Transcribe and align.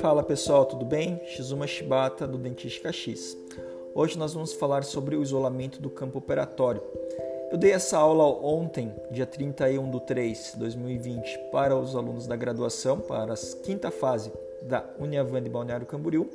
Fala 0.00 0.22
pessoal, 0.22 0.66
tudo 0.66 0.84
bem? 0.84 1.20
Shizuma 1.26 1.66
Shibata 1.66 2.26
do 2.26 2.38
Dentística 2.38 2.92
X. 2.92 3.36
Hoje 3.94 4.18
nós 4.18 4.34
vamos 4.34 4.52
falar 4.52 4.84
sobre 4.84 5.16
o 5.16 5.22
isolamento 5.22 5.80
do 5.80 5.90
campo 5.90 6.18
operatório. 6.18 6.82
Eu 7.50 7.58
dei 7.58 7.72
essa 7.72 7.98
aula 7.98 8.24
ontem, 8.24 8.92
dia 9.10 9.26
31 9.26 9.90
de 9.90 10.00
3 10.02 10.52
de 10.52 10.58
2020, 10.58 11.38
para 11.50 11.76
os 11.76 11.96
alunos 11.96 12.26
da 12.26 12.36
graduação, 12.36 13.00
para 13.00 13.34
a 13.34 13.36
quinta 13.62 13.90
fase 13.90 14.30
da 14.62 14.84
Uniavan 14.98 15.42
de 15.42 15.48
Balneário 15.50 15.86
Camboriú. 15.86 16.28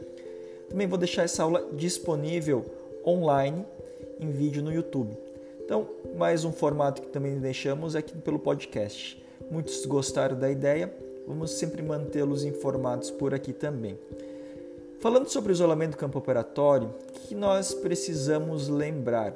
Também 0.70 0.88
vou 0.88 0.98
deixar 0.98 1.24
essa 1.24 1.44
aula 1.44 1.68
disponível 1.74 2.66
online 3.06 3.66
em 4.20 4.32
vídeo 4.32 4.62
no 4.62 4.74
YouTube. 4.74 5.18
Então, 5.64 5.88
mais 6.16 6.44
um 6.44 6.52
formato 6.52 7.02
que 7.02 7.10
também 7.10 7.40
deixamos 7.40 7.96
aqui 7.96 8.18
pelo 8.18 8.40
podcast. 8.40 9.29
Muitos 9.50 9.86
gostaram 9.86 10.38
da 10.38 10.50
ideia, 10.50 10.94
vamos 11.28 11.52
sempre 11.52 11.82
mantê-los 11.82 12.44
informados 12.44 13.10
por 13.10 13.34
aqui 13.34 13.52
também. 13.52 13.98
Falando 15.00 15.30
sobre 15.30 15.52
o 15.52 15.54
isolamento 15.54 15.92
do 15.92 15.98
campo 15.98 16.20
operatório, 16.20 16.90
o 16.90 17.20
que 17.28 17.34
nós 17.34 17.74
precisamos 17.74 18.68
lembrar? 18.68 19.34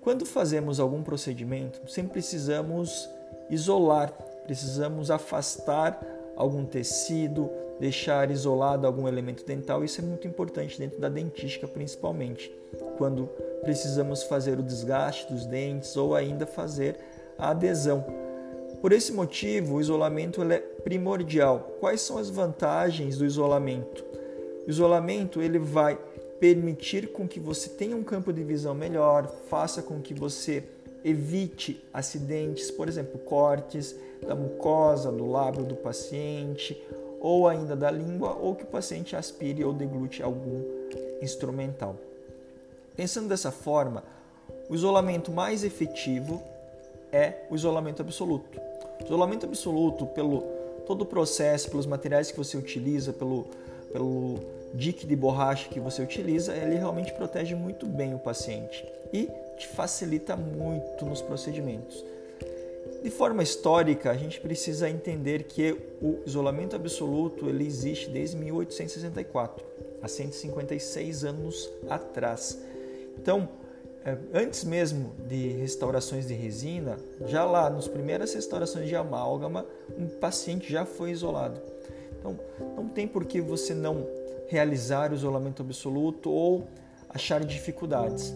Quando 0.00 0.24
fazemos 0.24 0.80
algum 0.80 1.02
procedimento, 1.02 1.80
sempre 1.88 2.12
precisamos 2.12 3.08
isolar, 3.50 4.10
precisamos 4.44 5.10
afastar 5.10 6.00
algum 6.34 6.64
tecido, 6.64 7.50
deixar 7.78 8.30
isolado 8.30 8.86
algum 8.86 9.06
elemento 9.06 9.44
dental. 9.44 9.84
Isso 9.84 10.00
é 10.00 10.04
muito 10.04 10.26
importante 10.26 10.78
dentro 10.78 10.98
da 10.98 11.08
dentística, 11.08 11.68
principalmente, 11.68 12.50
quando 12.96 13.26
precisamos 13.62 14.22
fazer 14.22 14.58
o 14.58 14.62
desgaste 14.62 15.30
dos 15.30 15.44
dentes 15.44 15.96
ou 15.96 16.14
ainda 16.14 16.46
fazer 16.46 16.96
a 17.38 17.50
adesão. 17.50 18.19
Por 18.80 18.92
esse 18.92 19.12
motivo, 19.12 19.74
o 19.74 19.80
isolamento 19.80 20.42
é 20.42 20.58
primordial. 20.58 21.76
Quais 21.80 22.00
são 22.00 22.16
as 22.16 22.30
vantagens 22.30 23.18
do 23.18 23.26
isolamento? 23.26 24.02
O 24.66 24.70
isolamento 24.70 25.42
ele 25.42 25.58
vai 25.58 25.98
permitir 26.38 27.12
com 27.12 27.28
que 27.28 27.38
você 27.38 27.68
tenha 27.68 27.94
um 27.94 28.02
campo 28.02 28.32
de 28.32 28.42
visão 28.42 28.74
melhor, 28.74 29.26
faça 29.48 29.82
com 29.82 30.00
que 30.00 30.14
você 30.14 30.64
evite 31.04 31.84
acidentes, 31.92 32.70
por 32.70 32.88
exemplo, 32.88 33.18
cortes 33.18 33.94
da 34.26 34.34
mucosa, 34.34 35.12
do 35.12 35.30
lábio 35.30 35.64
do 35.64 35.76
paciente, 35.76 36.82
ou 37.20 37.46
ainda 37.46 37.76
da 37.76 37.90
língua, 37.90 38.34
ou 38.34 38.54
que 38.54 38.64
o 38.64 38.68
paciente 38.68 39.14
aspire 39.14 39.62
ou 39.62 39.74
deglute 39.74 40.22
algum 40.22 40.62
instrumental. 41.20 41.96
Pensando 42.96 43.28
dessa 43.28 43.50
forma, 43.50 44.02
o 44.70 44.74
isolamento 44.74 45.30
mais 45.30 45.64
efetivo 45.64 46.42
é 47.12 47.44
o 47.50 47.54
isolamento 47.54 48.00
absoluto. 48.00 48.69
Isolamento 49.04 49.46
absoluto, 49.46 50.06
pelo 50.06 50.42
todo 50.86 51.02
o 51.02 51.06
processo, 51.06 51.70
pelos 51.70 51.86
materiais 51.86 52.30
que 52.30 52.36
você 52.36 52.56
utiliza, 52.56 53.12
pelo, 53.12 53.46
pelo 53.92 54.40
dique 54.74 55.06
de 55.06 55.16
borracha 55.16 55.68
que 55.68 55.80
você 55.80 56.02
utiliza, 56.02 56.54
ele 56.54 56.76
realmente 56.76 57.12
protege 57.12 57.54
muito 57.54 57.86
bem 57.86 58.14
o 58.14 58.18
paciente 58.18 58.84
e 59.12 59.28
te 59.56 59.68
facilita 59.68 60.36
muito 60.36 61.04
nos 61.04 61.20
procedimentos. 61.20 62.04
De 63.02 63.10
forma 63.10 63.42
histórica, 63.42 64.10
a 64.10 64.16
gente 64.16 64.40
precisa 64.40 64.88
entender 64.88 65.44
que 65.44 65.76
o 66.02 66.18
isolamento 66.26 66.76
absoluto 66.76 67.48
ele 67.48 67.66
existe 67.66 68.10
desde 68.10 68.36
1864, 68.36 69.64
há 70.02 70.08
156 70.08 71.24
anos 71.24 71.70
atrás. 71.88 72.58
Então, 73.16 73.48
antes 74.32 74.64
mesmo 74.64 75.12
de 75.28 75.48
restaurações 75.48 76.26
de 76.26 76.34
resina, 76.34 76.98
já 77.26 77.44
lá 77.44 77.68
nas 77.68 77.86
primeiras 77.86 78.32
restaurações 78.32 78.88
de 78.88 78.96
amálgama, 78.96 79.66
um 79.98 80.08
paciente 80.08 80.70
já 80.70 80.84
foi 80.86 81.10
isolado. 81.10 81.60
Então, 82.18 82.38
não 82.76 82.88
tem 82.88 83.06
por 83.06 83.24
que 83.24 83.40
você 83.40 83.74
não 83.74 84.06
realizar 84.48 85.12
o 85.12 85.14
isolamento 85.14 85.62
absoluto 85.62 86.30
ou 86.30 86.66
achar 87.08 87.44
dificuldades. 87.44 88.34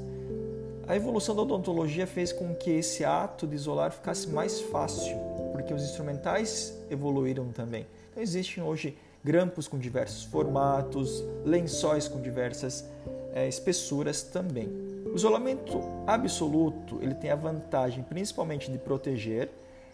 A 0.87 0.95
evolução 0.95 1.35
da 1.35 1.43
odontologia 1.43 2.07
fez 2.07 2.33
com 2.33 2.55
que 2.55 2.71
esse 2.71 3.05
ato 3.05 3.47
de 3.47 3.55
isolar 3.55 3.91
ficasse 3.91 4.29
mais 4.29 4.61
fácil, 4.61 5.17
porque 5.53 5.73
os 5.73 5.83
instrumentais 5.83 6.75
evoluíram 6.91 7.49
também. 7.49 7.87
Então, 8.11 8.23
existem 8.23 8.63
hoje 8.63 8.97
grampos 9.25 9.67
com 9.67 9.79
diversos 9.79 10.25
formatos, 10.25 11.25
lençóis 11.45 12.07
com 12.07 12.21
diversas 12.21 12.85
é, 13.33 13.49
espessuras 13.49 14.23
também. 14.23 14.94
O 15.15 15.17
isolamento 15.17 15.81
absoluto 16.09 16.99
ele 17.01 17.15
tem 17.15 17.31
a 17.31 17.37
vantagem 17.37 18.03
principalmente 18.03 18.69
de 18.69 18.77
proteger, 18.77 19.49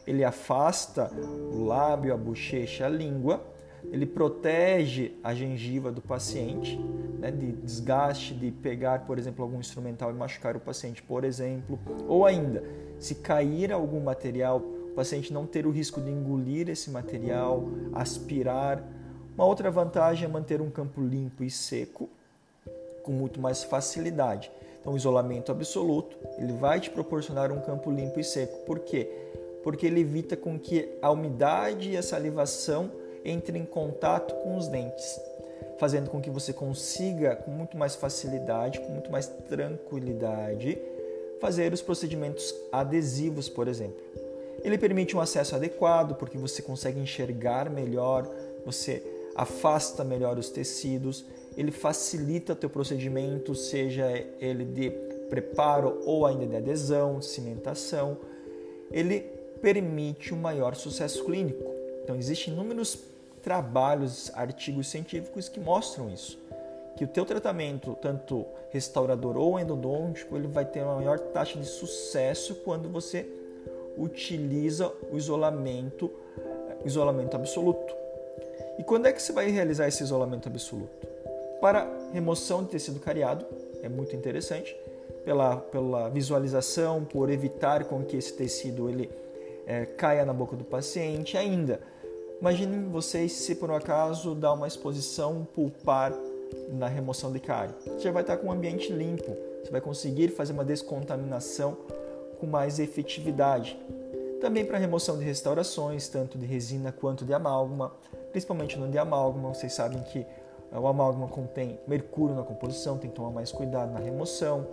ele 0.06 0.24
afasta 0.24 1.12
o 1.52 1.62
lábio, 1.62 2.14
a 2.14 2.16
bochecha, 2.16 2.86
a 2.86 2.88
língua, 2.88 3.44
ele 3.92 4.06
protege 4.06 5.12
a 5.22 5.34
gengiva 5.34 5.92
do 5.92 6.00
paciente 6.00 6.78
né, 7.18 7.30
de 7.30 7.52
desgaste, 7.52 8.32
de 8.32 8.50
pegar, 8.50 9.00
por 9.00 9.18
exemplo, 9.18 9.44
algum 9.44 9.60
instrumental 9.60 10.10
e 10.10 10.14
machucar 10.14 10.56
o 10.56 10.60
paciente, 10.60 11.02
por 11.02 11.22
exemplo, 11.22 11.78
ou 12.08 12.24
ainda, 12.24 12.64
se 12.98 13.16
cair 13.16 13.74
algum 13.74 14.00
material, 14.00 14.56
o 14.56 14.94
paciente 14.96 15.34
não 15.34 15.44
ter 15.44 15.66
o 15.66 15.70
risco 15.70 16.00
de 16.00 16.10
engolir 16.10 16.70
esse 16.70 16.90
material, 16.90 17.68
aspirar. 17.92 18.82
Uma 19.34 19.44
outra 19.44 19.70
vantagem 19.70 20.24
é 20.24 20.28
manter 20.28 20.62
um 20.62 20.70
campo 20.70 20.98
limpo 20.98 21.44
e 21.44 21.50
seco 21.50 22.08
com 23.02 23.12
muito 23.12 23.38
mais 23.38 23.62
facilidade. 23.62 24.50
Então, 24.80 24.94
o 24.94 24.96
isolamento 24.96 25.52
absoluto, 25.52 26.16
ele 26.38 26.52
vai 26.54 26.80
te 26.80 26.90
proporcionar 26.90 27.52
um 27.52 27.60
campo 27.60 27.90
limpo 27.90 28.18
e 28.18 28.24
seco. 28.24 28.64
Por 28.64 28.80
quê? 28.80 29.08
Porque 29.62 29.86
ele 29.86 30.00
evita 30.00 30.36
com 30.36 30.58
que 30.58 30.88
a 31.02 31.10
umidade 31.10 31.90
e 31.90 31.96
a 31.96 32.02
salivação 32.02 32.90
entrem 33.24 33.62
em 33.62 33.66
contato 33.66 34.34
com 34.36 34.56
os 34.56 34.68
dentes, 34.68 35.20
fazendo 35.78 36.08
com 36.08 36.20
que 36.20 36.30
você 36.30 36.52
consiga 36.52 37.36
com 37.36 37.50
muito 37.50 37.76
mais 37.76 37.94
facilidade, 37.94 38.80
com 38.80 38.88
muito 38.88 39.12
mais 39.12 39.26
tranquilidade, 39.26 40.78
fazer 41.40 41.72
os 41.72 41.82
procedimentos 41.82 42.54
adesivos, 42.72 43.48
por 43.48 43.68
exemplo. 43.68 44.00
Ele 44.62 44.78
permite 44.78 45.16
um 45.16 45.20
acesso 45.20 45.54
adequado, 45.54 46.14
porque 46.14 46.36
você 46.36 46.62
consegue 46.62 47.00
enxergar 47.00 47.68
melhor, 47.70 48.30
você 48.64 49.02
afasta 49.34 50.04
melhor 50.04 50.38
os 50.38 50.50
tecidos, 50.50 51.24
ele 51.56 51.70
facilita 51.70 52.54
teu 52.54 52.70
procedimento, 52.70 53.54
seja 53.54 54.06
ele 54.40 54.64
de 54.64 54.90
preparo 55.28 56.00
ou 56.04 56.26
ainda 56.26 56.46
de 56.46 56.56
adesão, 56.56 57.20
cimentação. 57.20 58.16
Ele 58.90 59.20
permite 59.60 60.34
um 60.34 60.38
maior 60.38 60.74
sucesso 60.74 61.24
clínico. 61.24 61.64
Então 62.02 62.16
existem 62.16 62.52
inúmeros 62.52 62.98
trabalhos, 63.42 64.30
artigos 64.34 64.88
científicos 64.88 65.48
que 65.48 65.60
mostram 65.60 66.10
isso, 66.10 66.38
que 66.96 67.04
o 67.04 67.08
teu 67.08 67.24
tratamento, 67.24 67.96
tanto 68.02 68.44
restaurador 68.70 69.36
ou 69.36 69.58
endodôntico, 69.58 70.36
ele 70.36 70.46
vai 70.46 70.64
ter 70.64 70.82
uma 70.82 70.96
maior 70.96 71.18
taxa 71.18 71.58
de 71.58 71.66
sucesso 71.66 72.56
quando 72.56 72.88
você 72.88 73.26
utiliza 73.96 74.92
o 75.10 75.16
isolamento, 75.16 76.10
isolamento 76.84 77.34
absoluto. 77.34 77.94
E 78.78 78.84
quando 78.84 79.06
é 79.06 79.12
que 79.12 79.22
você 79.22 79.32
vai 79.32 79.50
realizar 79.50 79.88
esse 79.88 80.02
isolamento 80.02 80.48
absoluto? 80.48 81.09
Para 81.60 81.86
remoção 82.12 82.64
de 82.64 82.70
tecido 82.70 82.98
cariado, 82.98 83.44
é 83.82 83.88
muito 83.88 84.16
interessante, 84.16 84.74
pela, 85.24 85.56
pela 85.56 86.08
visualização, 86.08 87.04
por 87.04 87.30
evitar 87.30 87.84
com 87.84 88.02
que 88.02 88.16
esse 88.16 88.32
tecido 88.32 88.88
ele 88.88 89.10
é, 89.66 89.84
caia 89.84 90.24
na 90.24 90.32
boca 90.32 90.56
do 90.56 90.64
paciente. 90.64 91.36
Ainda, 91.36 91.80
imaginem 92.40 92.88
vocês 92.88 93.32
se 93.32 93.54
por 93.54 93.70
um 93.70 93.74
acaso 93.74 94.34
dá 94.34 94.52
uma 94.52 94.66
exposição 94.66 95.46
pulpar 95.54 96.12
na 96.70 96.88
remoção 96.88 97.30
de 97.30 97.40
cárie. 97.40 97.74
Você 97.84 98.00
já 98.00 98.12
vai 98.12 98.22
estar 98.22 98.38
com 98.38 98.48
um 98.48 98.52
ambiente 98.52 98.92
limpo, 98.92 99.36
você 99.62 99.70
vai 99.70 99.80
conseguir 99.80 100.28
fazer 100.28 100.52
uma 100.52 100.64
descontaminação 100.64 101.76
com 102.38 102.46
mais 102.46 102.78
efetividade. 102.78 103.78
Também 104.40 104.64
para 104.64 104.78
remoção 104.78 105.18
de 105.18 105.24
restaurações, 105.24 106.08
tanto 106.08 106.38
de 106.38 106.46
resina 106.46 106.90
quanto 106.90 107.26
de 107.26 107.34
amálgama, 107.34 107.92
principalmente 108.32 108.78
no 108.78 108.88
de 108.88 108.96
amálgama, 108.96 109.50
vocês 109.50 109.74
sabem 109.74 110.02
que 110.04 110.24
o 110.78 110.86
amálgama 110.86 111.28
contém 111.28 111.78
mercúrio 111.86 112.34
na 112.34 112.42
composição, 112.42 112.98
tem 112.98 113.10
que 113.10 113.16
tomar 113.16 113.30
mais 113.30 113.50
cuidado 113.50 113.92
na 113.92 113.98
remoção, 113.98 114.66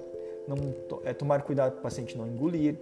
não, 0.47 0.55
é, 1.03 1.13
tomar 1.13 1.41
cuidado 1.41 1.71
para 1.73 1.79
o 1.79 1.83
paciente 1.83 2.17
não 2.17 2.27
engolir. 2.27 2.75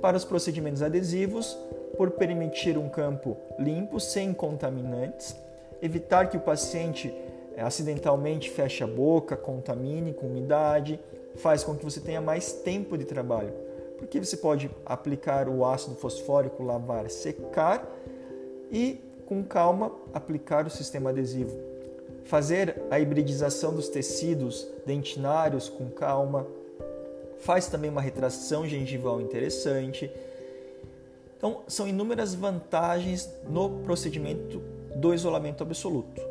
Para 0.00 0.16
os 0.16 0.24
procedimentos 0.24 0.82
adesivos, 0.82 1.56
por 1.96 2.12
permitir 2.12 2.78
um 2.78 2.88
campo 2.88 3.36
limpo, 3.58 4.00
sem 4.00 4.32
contaminantes, 4.32 5.36
evitar 5.82 6.30
que 6.30 6.36
o 6.36 6.40
paciente 6.40 7.14
é, 7.56 7.62
acidentalmente 7.62 8.48
feche 8.48 8.82
a 8.82 8.86
boca, 8.86 9.36
contamine 9.36 10.14
com 10.14 10.26
umidade, 10.26 10.98
faz 11.36 11.62
com 11.62 11.74
que 11.74 11.84
você 11.84 12.00
tenha 12.00 12.20
mais 12.20 12.52
tempo 12.52 12.96
de 12.96 13.04
trabalho 13.04 13.52
porque 14.02 14.18
você 14.18 14.36
pode 14.36 14.68
aplicar 14.84 15.48
o 15.48 15.64
ácido 15.64 15.94
fosfórico, 15.94 16.64
lavar, 16.64 17.08
secar 17.08 17.88
e 18.68 19.00
com 19.26 19.44
calma 19.44 19.92
aplicar 20.12 20.66
o 20.66 20.70
sistema 20.70 21.10
adesivo. 21.10 21.71
Fazer 22.24 22.80
a 22.90 22.98
hibridização 22.98 23.74
dos 23.74 23.88
tecidos 23.88 24.66
dentinários 24.86 25.68
com 25.68 25.90
calma. 25.90 26.46
Faz 27.40 27.66
também 27.66 27.90
uma 27.90 28.00
retração 28.00 28.66
gengival 28.66 29.20
interessante. 29.20 30.10
Então, 31.36 31.62
são 31.66 31.88
inúmeras 31.88 32.34
vantagens 32.34 33.28
no 33.48 33.80
procedimento 33.80 34.62
do 34.94 35.12
isolamento 35.12 35.62
absoluto. 35.62 36.22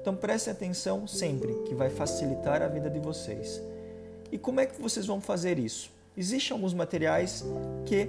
Então, 0.00 0.16
prestem 0.16 0.52
atenção 0.52 1.06
sempre, 1.06 1.52
que 1.66 1.74
vai 1.74 1.90
facilitar 1.90 2.62
a 2.62 2.68
vida 2.68 2.90
de 2.90 2.98
vocês. 2.98 3.62
E 4.32 4.38
como 4.38 4.60
é 4.60 4.66
que 4.66 4.80
vocês 4.80 5.06
vão 5.06 5.20
fazer 5.20 5.58
isso? 5.58 5.90
Existem 6.16 6.54
alguns 6.54 6.74
materiais 6.74 7.44
que 7.86 8.08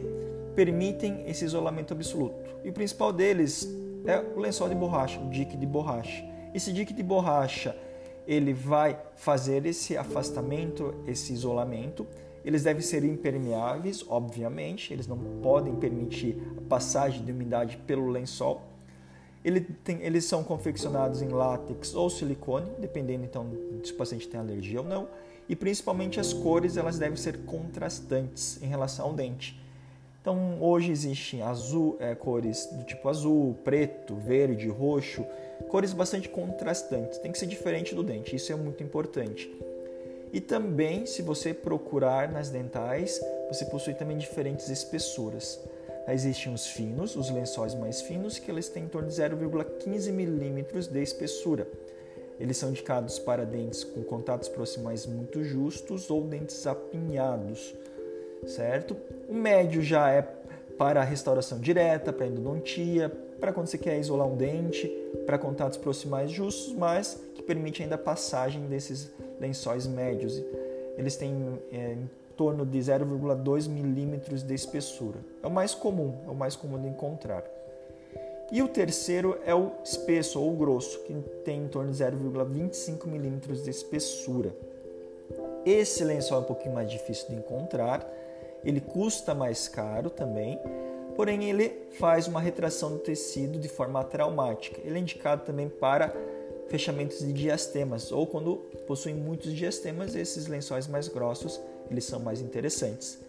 permitem 0.56 1.24
esse 1.28 1.46
isolamento 1.46 1.94
absoluto. 1.94 2.36
E 2.64 2.70
o 2.70 2.74
principal 2.74 3.14
deles 3.14 3.70
é 4.06 4.18
o 4.36 4.40
lençol 4.40 4.68
de 4.68 4.76
borracha, 4.76 5.20
o 5.20 5.30
dique 5.30 5.56
de 5.56 5.66
borracha. 5.66 6.29
Esse 6.54 6.74
dique 6.74 6.94
de 6.94 7.04
borracha, 7.04 7.76
ele 8.28 8.54
vai 8.54 9.00
fazer 9.16 9.66
esse 9.66 9.98
afastamento, 9.98 10.94
esse 11.08 11.34
isolamento. 11.34 12.06
Eles 12.44 12.64
devem 12.64 12.82
ser 12.82 13.04
impermeáveis, 13.04 14.06
obviamente, 14.08 14.94
eles 14.94 15.08
não 15.08 15.18
podem 15.42 15.76
permitir 15.76 16.38
a 16.58 16.62
passagem 16.70 17.24
de 17.24 17.32
umidade 17.32 17.78
pelo 17.86 18.08
lençol. 18.08 18.62
Ele 19.44 19.62
tem, 19.62 20.02
eles 20.02 20.26
são 20.26 20.44
confeccionados 20.44 21.22
em 21.22 21.30
látex 21.30 21.96
ou 21.96 22.10
silicone, 22.10 22.70
dependendo 22.80 23.26
então 23.26 23.48
se 23.84 23.92
o 23.94 23.96
paciente 23.96 24.28
tem 24.28 24.40
alergia 24.40 24.82
ou 24.82 24.88
não. 24.88 25.08
E 25.48 25.56
principalmente 25.56 26.20
as 26.20 26.34
cores, 26.34 26.78
elas 26.78 27.00
devem 27.00 27.18
ser 27.18 27.40
contrastantes 27.40 28.62
em 28.62 28.68
relação 28.68 29.08
ao 29.08 29.14
dente. 29.14 29.60
Então 30.22 30.62
hoje 30.62 30.92
existem 30.92 31.42
azul, 31.42 31.98
é, 32.00 32.14
cores 32.14 32.68
do 32.68 32.84
tipo 32.84 33.08
azul, 33.08 33.58
preto, 33.64 34.16
verde, 34.16 34.68
roxo, 34.68 35.26
cores 35.70 35.94
bastante 35.94 36.28
contrastantes. 36.28 37.18
Tem 37.20 37.32
que 37.32 37.40
ser 37.40 37.46
diferente 37.46 37.96
do 37.96 38.04
dente, 38.04 38.36
isso 38.36 38.52
é 38.52 38.56
muito 38.56 38.84
importante. 38.84 39.50
E 40.34 40.42
também, 40.42 41.06
se 41.06 41.22
você 41.22 41.54
procurar 41.54 42.32
nas 42.32 42.50
dentais, 42.50 43.20
você 43.48 43.66
possui 43.66 43.94
também 43.94 44.18
diferentes 44.18 44.70
espessuras. 44.70 45.60
Existem 46.08 46.54
os 46.54 46.68
finos, 46.68 47.16
os 47.16 47.30
lençóis 47.30 47.74
mais 47.74 48.02
finos, 48.02 48.38
que 48.38 48.50
eles 48.50 48.68
têm 48.68 48.84
em 48.84 48.88
torno 48.88 49.08
de 49.08 49.16
0,15 49.16 50.12
milímetros 50.12 50.88
de 50.88 51.02
espessura. 51.02 51.68
Eles 52.40 52.58
são 52.58 52.70
indicados 52.70 53.20
para 53.20 53.46
dentes 53.46 53.84
com 53.84 54.04
contatos 54.04 54.50
proximais 54.50 55.06
muito 55.06 55.44
justos 55.44 56.10
ou 56.10 56.24
dentes 56.24 56.66
apinhados 56.66 57.74
certo? 58.48 58.96
O 59.28 59.34
médio 59.34 59.82
já 59.82 60.10
é 60.12 60.22
para 60.78 61.04
restauração 61.04 61.60
direta, 61.60 62.14
para 62.14 62.28
endodontia, 62.28 63.12
para 63.40 63.54
quando 63.54 63.68
você 63.68 63.78
quer 63.78 63.98
isolar 64.00 64.28
um 64.28 64.36
dente, 64.36 64.88
para 65.26 65.38
contatos 65.38 65.78
proximais 65.78 66.32
justos, 66.32 66.74
mas 66.74 67.20
que 67.34 67.42
permite 67.42 67.82
ainda 67.82 67.96
a 67.96 67.98
passagem 67.98 68.68
desses 68.68 69.12
lençóis 69.40 69.88
médios. 69.88 70.42
Eles 70.98 71.16
têm 71.16 71.60
é, 71.72 71.94
em 71.94 72.10
torno 72.36 72.66
de 72.66 72.78
0,2 72.80 73.68
milímetros 73.68 74.44
de 74.44 74.54
espessura. 74.54 75.20
É 75.42 75.48
o 75.48 75.52
mais 75.52 75.74
comum, 75.74 76.16
é 76.28 76.30
o 76.30 76.36
mais 76.36 76.56
comum 76.56 76.80
de 76.80 76.88
encontrar. 76.88 77.44
E 78.52 78.64
o 78.64 78.68
terceiro 78.68 79.38
é 79.46 79.54
o 79.54 79.72
espesso 79.84 80.42
ou 80.42 80.56
grosso, 80.56 81.00
que 81.04 81.14
tem 81.46 81.64
em 81.64 81.68
torno 81.68 81.92
de 81.92 81.98
0,25 81.98 83.06
milímetros 83.06 83.64
de 83.64 83.70
espessura. 83.70 84.56
Esse 85.66 86.04
lençol 86.04 86.40
é 86.40 86.42
um 86.42 86.46
pouquinho 86.46 86.74
mais 86.74 86.90
difícil 86.90 87.28
de 87.28 87.36
encontrar, 87.36 88.10
ele 88.64 88.82
custa 88.82 89.36
mais 89.36 89.68
caro 89.68 90.10
também, 90.10 90.60
porém 91.20 91.50
ele 91.50 91.74
faz 92.00 92.30
uma 92.30 92.40
retração 92.40 92.94
do 92.94 92.98
tecido 92.98 93.60
de 93.60 93.68
forma 93.68 94.02
traumática. 94.06 94.80
Ele 94.86 94.98
é 94.98 95.02
indicado 95.02 95.44
também 95.44 95.68
para 95.68 96.16
fechamentos 96.70 97.20
de 97.20 97.34
diastemas 97.34 98.10
ou 98.10 98.26
quando 98.26 98.56
possuem 98.88 99.16
muitos 99.16 99.54
diastemas, 99.54 100.16
esses 100.16 100.48
lençóis 100.48 100.88
mais 100.88 101.10
grossos, 101.10 101.60
eles 101.92 102.06
são 102.06 102.22
mais 102.22 102.40
interessantes. 102.40 103.20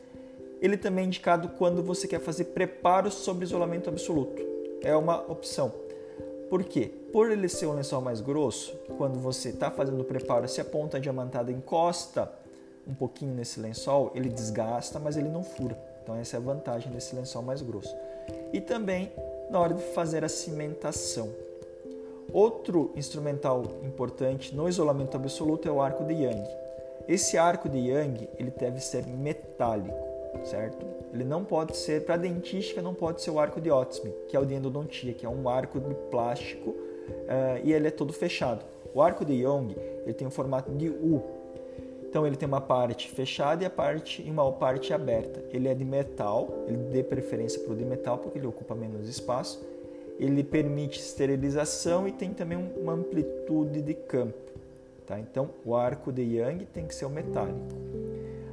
Ele 0.63 0.77
também 0.77 1.03
é 1.03 1.07
indicado 1.09 1.49
quando 1.59 1.83
você 1.83 2.07
quer 2.07 2.21
fazer 2.21 2.45
preparos 2.45 3.15
sobre 3.15 3.45
isolamento 3.45 3.91
absoluto. 3.91 4.41
É 4.83 4.95
uma 4.95 5.23
opção. 5.29 5.75
Por 6.49 6.63
quê? 6.63 6.93
Por 7.13 7.33
ele 7.33 7.49
ser 7.49 7.67
um 7.67 7.75
lençol 7.75 8.01
mais 8.01 8.21
grosso, 8.21 8.73
quando 8.97 9.19
você 9.19 9.49
está 9.49 9.69
fazendo 9.69 10.03
o 10.03 10.05
preparo, 10.05 10.47
se 10.47 10.61
a 10.61 10.65
ponta 10.65 11.01
diamantada 11.01 11.51
encosta 11.51 12.31
um 12.87 12.95
pouquinho 12.95 13.35
nesse 13.35 13.59
lençol, 13.59 14.13
ele 14.15 14.29
desgasta, 14.29 15.01
mas 15.01 15.17
ele 15.17 15.29
não 15.29 15.43
fura. 15.43 15.90
Então 16.03 16.17
essa 16.17 16.37
é 16.37 16.39
a 16.39 16.43
vantagem 16.43 16.91
desse 16.93 17.15
lençol 17.15 17.43
mais 17.43 17.63
grosso. 17.63 17.95
E 18.53 18.61
também 18.61 19.13
na 19.51 19.59
hora 19.59 19.75
de 19.75 19.83
fazer 19.83 20.25
a 20.25 20.29
cimentação. 20.29 21.29
Outro 22.33 22.93
instrumental 22.95 23.65
importante 23.83 24.55
no 24.55 24.69
isolamento 24.69 25.17
absoluto 25.17 25.69
é 25.69 25.73
o 25.73 25.83
arco 25.83 26.05
de 26.05 26.15
Young. 26.15 26.45
Esse 27.09 27.37
arco 27.37 27.69
de 27.69 27.79
Young 27.79 28.29
ele 28.39 28.53
deve 28.53 28.79
ser 28.79 29.05
metálico, 29.07 29.99
certo? 30.45 30.87
Ele 31.13 31.25
não 31.25 31.45
pode 31.45 31.77
ser 31.77 32.05
para 32.05 32.17
dentística, 32.17 32.81
não 32.81 32.95
pode 32.95 33.21
ser 33.21 33.33
o 33.33 33.41
arco 33.41 33.61
de 33.61 33.69
Otsme, 33.69 34.15
que 34.29 34.37
é 34.37 34.41
o 34.41 34.45
de 34.45 34.55
endodontia, 34.55 35.13
que 35.13 35.27
é 35.27 35.29
um 35.29 35.49
arco 35.49 35.81
de 35.81 35.93
plástico 36.09 36.71
uh, 36.71 37.61
e 37.65 37.73
ele 37.73 37.89
é 37.89 37.91
todo 37.91 38.13
fechado. 38.13 38.65
O 38.95 39.03
arco 39.03 39.25
de 39.25 39.33
Young 39.33 39.75
ele 40.05 40.15
tem 40.15 40.29
o 40.29 40.31
formato 40.31 40.71
de 40.71 40.89
U, 40.89 41.21
então 42.11 42.27
ele 42.27 42.35
tem 42.35 42.49
uma 42.49 42.61
parte 42.61 43.09
fechada 43.09 43.63
e 43.63 43.67
a 43.67 43.71
parte 43.71 44.21
e 44.21 44.29
uma 44.29 44.51
parte 44.51 44.93
aberta. 44.93 45.45
Ele 45.53 45.69
é 45.69 45.75
de 45.75 45.85
metal, 45.85 46.65
ele 46.67 46.77
dê 46.91 47.05
preferência 47.05 47.61
para 47.61 47.73
o 47.73 47.77
de 47.77 47.85
metal 47.85 48.19
porque 48.19 48.37
ele 48.37 48.49
ocupa 48.49 48.75
menos 48.75 49.09
espaço. 49.09 49.65
Ele 50.19 50.43
permite 50.43 50.99
esterilização 50.99 52.09
e 52.09 52.13
tem 52.13 52.35
também 52.35 52.59
uma 52.77 52.95
amplitude 52.95 53.81
de 53.81 53.95
campo. 53.95 54.51
Tá? 55.07 55.21
Então 55.21 55.51
o 55.65 55.77
arco 55.77 56.11
de 56.11 56.23
Young 56.23 56.67
tem 56.73 56.85
que 56.85 56.97
ser 56.97 57.05
o 57.05 57.11
metálico. 57.11 57.61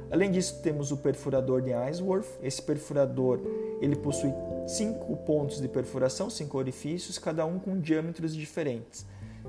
Além 0.08 0.30
disso 0.30 0.62
temos 0.62 0.92
o 0.92 0.96
perfurador 0.96 1.60
de 1.60 1.72
Ainsworth. 1.72 2.38
Esse 2.40 2.62
perfurador 2.62 3.40
ele 3.80 3.96
possui 3.96 4.32
cinco 4.68 5.16
pontos 5.16 5.60
de 5.60 5.66
perfuração, 5.66 6.30
cinco 6.30 6.56
orifícios, 6.58 7.18
cada 7.18 7.44
um 7.44 7.58
com 7.58 7.80
diâmetros 7.80 8.36
diferentes, 8.36 9.04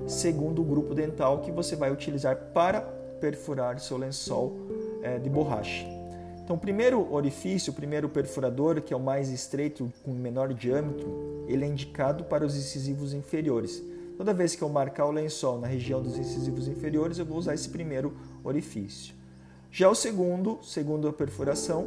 segundo 0.08 0.62
o 0.62 0.64
grupo 0.64 0.96
dental 0.96 1.38
que 1.42 1.52
você 1.52 1.76
vai 1.76 1.92
utilizar 1.92 2.36
para 2.52 2.98
perfurar 3.20 3.78
seu 3.78 3.96
lençol 3.96 4.56
é, 5.02 5.18
de 5.18 5.28
borracha. 5.28 5.86
Então, 6.42 6.56
o 6.56 6.58
primeiro 6.58 7.12
orifício, 7.12 7.72
o 7.72 7.76
primeiro 7.76 8.08
perfurador, 8.08 8.80
que 8.82 8.92
é 8.92 8.96
o 8.96 9.00
mais 9.00 9.28
estreito, 9.30 9.92
com 10.02 10.10
menor 10.12 10.52
diâmetro, 10.52 11.44
ele 11.46 11.64
é 11.64 11.68
indicado 11.68 12.24
para 12.24 12.44
os 12.44 12.56
incisivos 12.56 13.14
inferiores. 13.14 13.80
Toda 14.16 14.34
vez 14.34 14.56
que 14.56 14.62
eu 14.62 14.68
marcar 14.68 15.06
o 15.06 15.12
lençol 15.12 15.60
na 15.60 15.66
região 15.66 16.02
dos 16.02 16.18
incisivos 16.18 16.66
inferiores, 16.66 17.18
eu 17.18 17.24
vou 17.24 17.38
usar 17.38 17.54
esse 17.54 17.68
primeiro 17.68 18.16
orifício. 18.42 19.14
Já 19.70 19.88
o 19.88 19.94
segundo, 19.94 20.58
segundo 20.62 21.06
a 21.06 21.12
perfuração, 21.12 21.86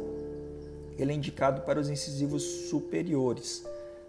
ele 0.98 1.12
é 1.12 1.14
indicado 1.14 1.60
para 1.60 1.78
os 1.78 1.90
incisivos 1.90 2.42
superiores. 2.70 3.64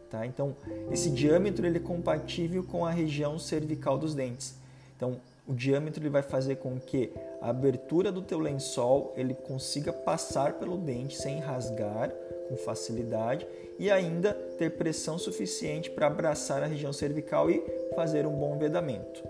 Tá? 0.10 0.26
Então, 0.26 0.56
esse 0.90 1.10
diâmetro 1.10 1.66
ele 1.66 1.78
é 1.78 1.82
compatível 1.82 2.64
com 2.64 2.86
a 2.86 2.92
região 2.92 3.38
cervical 3.38 3.98
dos 3.98 4.16
dentes. 4.16 4.56
Então, 4.96 5.20
o 5.48 5.54
diâmetro 5.54 6.02
ele 6.02 6.10
vai 6.10 6.24
fazer 6.24 6.56
com 6.56 6.80
que 6.80 7.12
a 7.42 7.50
abertura 7.50 8.12
do 8.12 8.22
teu 8.22 8.40
lençol 8.40 9.14
ele 9.16 9.34
consiga 9.34 9.94
passar 9.94 10.54
pelo 10.54 10.78
dente 10.78 11.16
sem 11.18 11.40
rasgar 11.40 12.12
com 12.50 12.58
facilidade 12.58 13.48
e 13.78 13.92
ainda 13.92 14.34
ter 14.58 14.72
pressão 14.72 15.18
suficiente 15.18 15.90
para 15.90 16.08
abraçar 16.08 16.64
a 16.64 16.68
região 16.68 16.94
cervical 16.94 17.50
e 17.50 17.64
fazer 17.96 18.26
um 18.26 18.36
bom 18.36 18.58
vedamento. 18.58 19.24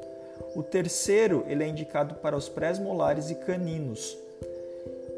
O 0.55 0.63
terceiro 0.63 1.43
ele 1.47 1.63
é 1.63 1.67
indicado 1.67 2.15
para 2.15 2.35
os 2.35 2.47
pré-molares 2.47 3.29
e 3.29 3.35
caninos. 3.35 4.17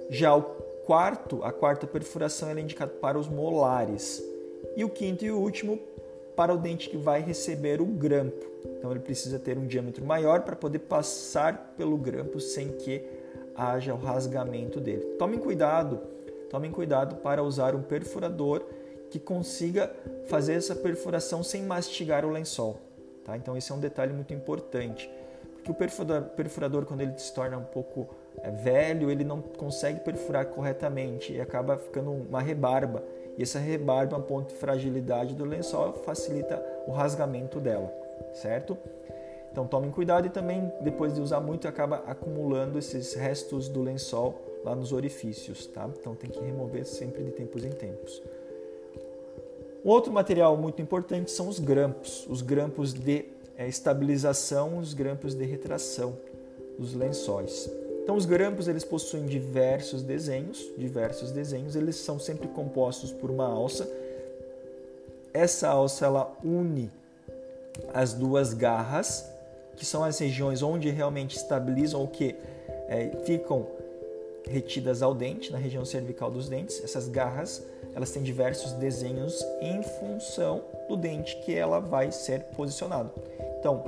Já 0.09 0.35
o 0.35 0.41
quarto, 0.41 1.43
a 1.43 1.51
quarta 1.51 1.85
perfuração 1.85 2.49
é 2.49 2.59
indicado 2.59 2.93
para 2.93 3.19
os 3.19 3.27
molares. 3.27 4.23
E 4.75 4.83
o 4.83 4.89
quinto 4.89 5.25
e 5.25 5.31
o 5.31 5.39
último 5.39 5.79
para 6.35 6.53
o 6.53 6.57
dente 6.57 6.89
que 6.89 6.97
vai 6.97 7.21
receber 7.21 7.81
o 7.81 7.85
grampo. 7.85 8.56
Então 8.77 8.91
ele 8.91 8.99
precisa 8.99 9.39
ter 9.39 9.57
um 9.57 9.65
diâmetro 9.65 10.05
maior 10.05 10.41
para 10.41 10.55
poder 10.55 10.79
passar 10.79 11.73
pelo 11.77 11.97
grampo 11.97 12.39
sem 12.39 12.69
que 12.69 13.03
haja 13.55 13.93
o 13.93 13.97
rasgamento 13.97 14.79
dele. 14.79 15.15
Tomem 15.17 15.39
cuidado, 15.39 15.99
tomem 16.49 16.71
cuidado 16.71 17.15
para 17.17 17.43
usar 17.43 17.75
um 17.75 17.81
perfurador 17.81 18.63
que 19.09 19.19
consiga 19.19 19.91
fazer 20.27 20.53
essa 20.53 20.75
perfuração 20.75 21.43
sem 21.43 21.63
mastigar 21.63 22.25
o 22.25 22.29
lençol. 22.29 22.79
Tá? 23.23 23.35
Então 23.35 23.57
esse 23.57 23.71
é 23.71 23.75
um 23.75 23.79
detalhe 23.79 24.13
muito 24.13 24.33
importante, 24.33 25.09
porque 25.53 25.71
o 25.71 25.73
perfurador, 25.73 26.29
perfurador 26.29 26.85
quando 26.85 27.01
ele 27.01 27.17
se 27.17 27.33
torna 27.33 27.57
um 27.57 27.63
pouco 27.63 28.07
é, 28.41 28.51
velho, 28.51 29.09
ele 29.09 29.23
não 29.23 29.41
consegue 29.41 29.99
perfurar 30.01 30.45
corretamente 30.47 31.33
e 31.33 31.41
acaba 31.41 31.77
ficando 31.77 32.11
uma 32.11 32.41
rebarba 32.41 33.03
e 33.37 33.43
essa 33.43 33.59
rebarba, 33.59 34.19
ponto 34.19 34.49
de 34.49 34.59
fragilidade 34.59 35.35
do 35.35 35.45
lençol, 35.45 35.93
facilita 35.93 36.63
o 36.87 36.91
rasgamento 36.91 37.59
dela, 37.59 37.93
certo? 38.33 38.77
Então 39.51 39.65
tomem 39.65 39.89
cuidado 39.91 40.27
e 40.27 40.29
também 40.29 40.71
depois 40.81 41.13
de 41.13 41.21
usar 41.21 41.39
muito 41.39 41.67
acaba 41.67 42.03
acumulando 42.05 42.77
esses 42.77 43.13
restos 43.13 43.67
do 43.67 43.81
lençol 43.81 44.39
lá 44.63 44.75
nos 44.75 44.91
orifícios, 44.91 45.65
tá? 45.67 45.89
Então 45.99 46.15
tem 46.15 46.29
que 46.29 46.39
remover 46.39 46.85
sempre 46.85 47.23
de 47.23 47.31
tempos 47.31 47.63
em 47.63 47.71
tempos. 47.71 48.21
Outro 49.83 50.11
material 50.11 50.57
muito 50.57 50.81
importante 50.81 51.31
são 51.31 51.47
os 51.47 51.59
grampos, 51.59 52.27
os 52.27 52.41
grampos 52.41 52.93
de 52.93 53.25
é, 53.57 53.67
estabilização, 53.67 54.77
os 54.77 54.93
grampos 54.93 55.33
de 55.33 55.45
retração 55.45 56.17
dos 56.77 56.93
lençóis. 56.93 57.69
Então 58.03 58.15
os 58.15 58.25
grampos 58.25 58.67
eles 58.67 58.83
possuem 58.83 59.25
diversos 59.25 60.03
desenhos, 60.03 60.71
diversos 60.77 61.31
desenhos, 61.31 61.75
eles 61.75 61.95
são 61.95 62.19
sempre 62.19 62.47
compostos 62.49 63.11
por 63.11 63.31
uma 63.31 63.45
alça 63.45 63.87
essa 65.37 65.69
alça 65.69 66.05
ela 66.05 66.35
une 66.43 66.91
as 67.93 68.13
duas 68.13 68.53
garras, 68.53 69.29
que 69.75 69.85
são 69.85 70.03
as 70.03 70.17
regiões 70.19 70.61
onde 70.61 70.89
realmente 70.89 71.37
estabilizam 71.37 72.01
ou 72.01 72.07
que 72.07 72.35
é, 72.87 73.11
ficam 73.25 73.67
retidas 74.49 75.01
ao 75.01 75.13
dente, 75.13 75.51
na 75.51 75.57
região 75.57 75.85
cervical 75.85 76.31
dos 76.31 76.49
dentes. 76.49 76.81
Essas 76.83 77.07
garras, 77.07 77.63
elas 77.93 78.11
têm 78.11 78.23
diversos 78.23 78.73
desenhos 78.73 79.45
em 79.61 79.83
função 79.83 80.63
do 80.87 80.95
dente 80.95 81.37
que 81.43 81.53
ela 81.53 81.79
vai 81.79 82.11
ser 82.11 82.43
posicionado. 82.55 83.11
Então, 83.59 83.83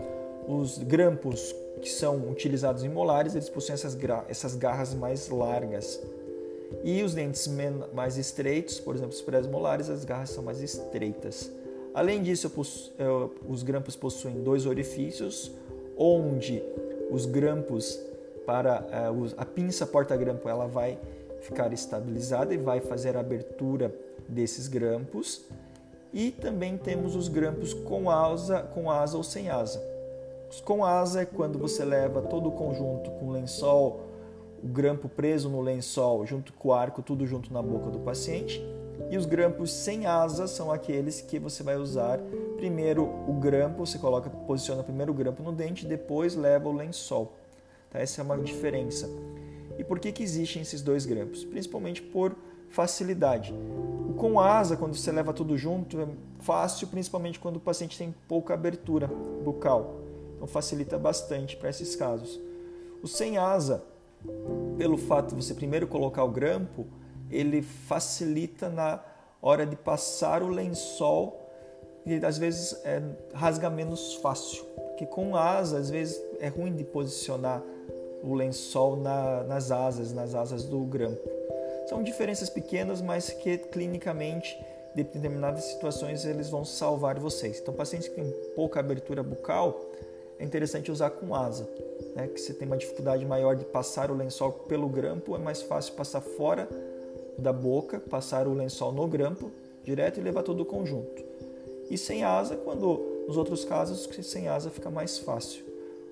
os 0.47 0.77
grampos 0.77 1.55
que 1.81 1.89
são 1.89 2.29
utilizados 2.29 2.83
em 2.83 2.89
molares, 2.89 3.35
eles 3.35 3.49
possuem 3.49 3.73
essas, 3.73 3.97
essas 4.27 4.55
garras 4.55 4.93
mais 4.93 5.29
largas. 5.29 5.99
E 6.83 7.01
os 7.01 7.13
dentes 7.13 7.49
mais 7.93 8.17
estreitos, 8.17 8.79
por 8.79 8.95
exemplo, 8.95 9.13
os 9.13 9.21
pré-molares, 9.21 9.89
as 9.89 10.05
garras 10.05 10.29
são 10.29 10.43
mais 10.43 10.61
estreitas. 10.61 11.51
Além 11.99 12.23
disso, 12.23 12.49
os 13.45 13.61
grampos 13.61 13.93
possuem 13.93 14.41
dois 14.41 14.65
orifícios, 14.65 15.51
onde 15.97 16.63
os 17.11 17.25
grampos 17.25 17.99
para 18.45 18.87
eh, 18.89 19.33
a 19.35 19.43
pinça 19.43 19.85
porta-grampo 19.85 20.47
ela 20.47 20.65
vai 20.65 20.97
ficar 21.41 21.73
estabilizada 21.73 22.53
e 22.53 22.57
vai 22.57 22.79
fazer 22.79 23.17
a 23.17 23.19
abertura 23.19 23.93
desses 24.29 24.69
grampos. 24.69 25.43
E 26.13 26.31
também 26.31 26.77
temos 26.77 27.17
os 27.17 27.27
grampos 27.27 27.73
com 27.73 28.09
asa, 28.09 28.61
com 28.61 28.89
asa 28.89 29.17
ou 29.17 29.23
sem 29.23 29.49
asa. 29.49 29.83
Os 30.49 30.61
com 30.61 30.85
asa 30.85 31.23
é 31.23 31.25
quando 31.25 31.59
você 31.59 31.83
leva 31.83 32.21
todo 32.21 32.47
o 32.47 32.53
conjunto 32.53 33.11
com 33.11 33.29
lençol, 33.29 34.03
o 34.63 34.67
grampo 34.69 35.09
preso 35.09 35.49
no 35.49 35.59
lençol, 35.59 36.25
junto 36.25 36.53
com 36.53 36.69
o 36.69 36.73
arco, 36.73 37.01
tudo 37.01 37.27
junto 37.27 37.51
na 37.51 37.61
boca 37.61 37.89
do 37.89 37.99
paciente. 37.99 38.65
E 39.09 39.17
os 39.17 39.25
grampos 39.25 39.71
sem 39.71 40.05
asa 40.05 40.47
são 40.47 40.71
aqueles 40.71 41.21
que 41.21 41.39
você 41.39 41.63
vai 41.63 41.77
usar 41.77 42.19
primeiro 42.57 43.03
o 43.27 43.33
grampo, 43.33 43.85
você 43.85 43.97
coloca, 43.97 44.29
posiciona 44.29 44.83
primeiro 44.83 45.11
o 45.11 45.15
grampo 45.15 45.41
no 45.41 45.51
dente, 45.51 45.85
depois 45.85 46.35
leva 46.35 46.69
o 46.69 46.71
lençol. 46.71 47.33
Tá? 47.89 47.99
Essa 47.99 48.21
é 48.21 48.23
uma 48.23 48.37
diferença. 48.37 49.09
E 49.77 49.83
por 49.83 49.99
que, 49.99 50.11
que 50.11 50.21
existem 50.21 50.61
esses 50.61 50.81
dois 50.81 51.05
grampos? 51.05 51.43
Principalmente 51.45 52.01
por 52.01 52.35
facilidade. 52.69 53.53
Com 54.17 54.39
asa, 54.39 54.75
quando 54.75 54.95
você 54.95 55.11
leva 55.11 55.33
tudo 55.33 55.57
junto, 55.57 55.99
é 56.01 56.07
fácil, 56.39 56.87
principalmente 56.87 57.39
quando 57.39 57.55
o 57.55 57.59
paciente 57.59 57.97
tem 57.97 58.13
pouca 58.27 58.53
abertura 58.53 59.07
bucal. 59.43 60.01
Então 60.35 60.47
facilita 60.47 60.97
bastante 60.99 61.55
para 61.55 61.69
esses 61.69 61.95
casos. 61.95 62.39
O 63.01 63.07
sem 63.07 63.37
asa, 63.37 63.83
pelo 64.77 64.97
fato 64.97 65.33
de 65.33 65.41
você 65.41 65.53
primeiro 65.53 65.87
colocar 65.87 66.23
o 66.23 66.29
grampo, 66.29 66.85
ele 67.31 67.61
facilita 67.61 68.69
na 68.69 68.99
hora 69.41 69.65
de 69.65 69.75
passar 69.75 70.43
o 70.43 70.49
lençol 70.49 71.39
e 72.05 72.25
às 72.25 72.37
vezes 72.37 72.79
é, 72.83 73.01
rasga 73.33 73.69
menos 73.69 74.15
fácil. 74.15 74.63
Porque 74.87 75.05
com 75.05 75.35
asa, 75.35 75.77
às 75.77 75.89
vezes 75.89 76.21
é 76.39 76.47
ruim 76.47 76.75
de 76.75 76.83
posicionar 76.83 77.61
o 78.23 78.33
lençol 78.33 78.97
na, 78.97 79.43
nas 79.43 79.71
asas, 79.71 80.13
nas 80.13 80.35
asas 80.35 80.65
do 80.65 80.79
grampo. 80.79 81.29
São 81.87 82.03
diferenças 82.03 82.49
pequenas, 82.49 83.01
mas 83.01 83.29
que 83.29 83.57
clinicamente, 83.57 84.57
de 84.95 85.03
determinadas 85.03 85.63
situações, 85.63 86.25
eles 86.25 86.49
vão 86.49 86.65
salvar 86.65 87.17
vocês. 87.17 87.59
Então, 87.59 87.73
pacientes 87.73 88.09
que 88.09 88.15
têm 88.15 88.29
pouca 88.55 88.79
abertura 88.79 89.23
bucal, 89.23 89.79
é 90.37 90.43
interessante 90.43 90.91
usar 90.91 91.09
com 91.11 91.33
asa, 91.33 91.67
né? 92.15 92.27
que 92.27 92.39
você 92.39 92.53
tem 92.53 92.67
uma 92.67 92.77
dificuldade 92.77 93.25
maior 93.25 93.55
de 93.55 93.65
passar 93.65 94.09
o 94.11 94.15
lençol 94.15 94.51
pelo 94.51 94.87
grampo, 94.87 95.35
é 95.35 95.39
mais 95.39 95.61
fácil 95.61 95.93
passar 95.93 96.21
fora 96.21 96.67
da 97.39 97.53
boca, 97.53 97.99
passar 97.99 98.47
o 98.47 98.53
lençol 98.53 98.91
no 98.91 99.07
grampo 99.07 99.51
direto 99.83 100.19
e 100.19 100.23
levar 100.23 100.43
todo 100.43 100.61
o 100.61 100.65
conjunto. 100.65 101.23
E 101.89 101.97
sem 101.97 102.23
asa, 102.23 102.55
quando 102.55 103.23
nos 103.27 103.37
outros 103.37 103.65
casos, 103.65 104.07
sem 104.23 104.47
asa 104.47 104.69
fica 104.69 104.89
mais 104.89 105.17
fácil. 105.17 105.63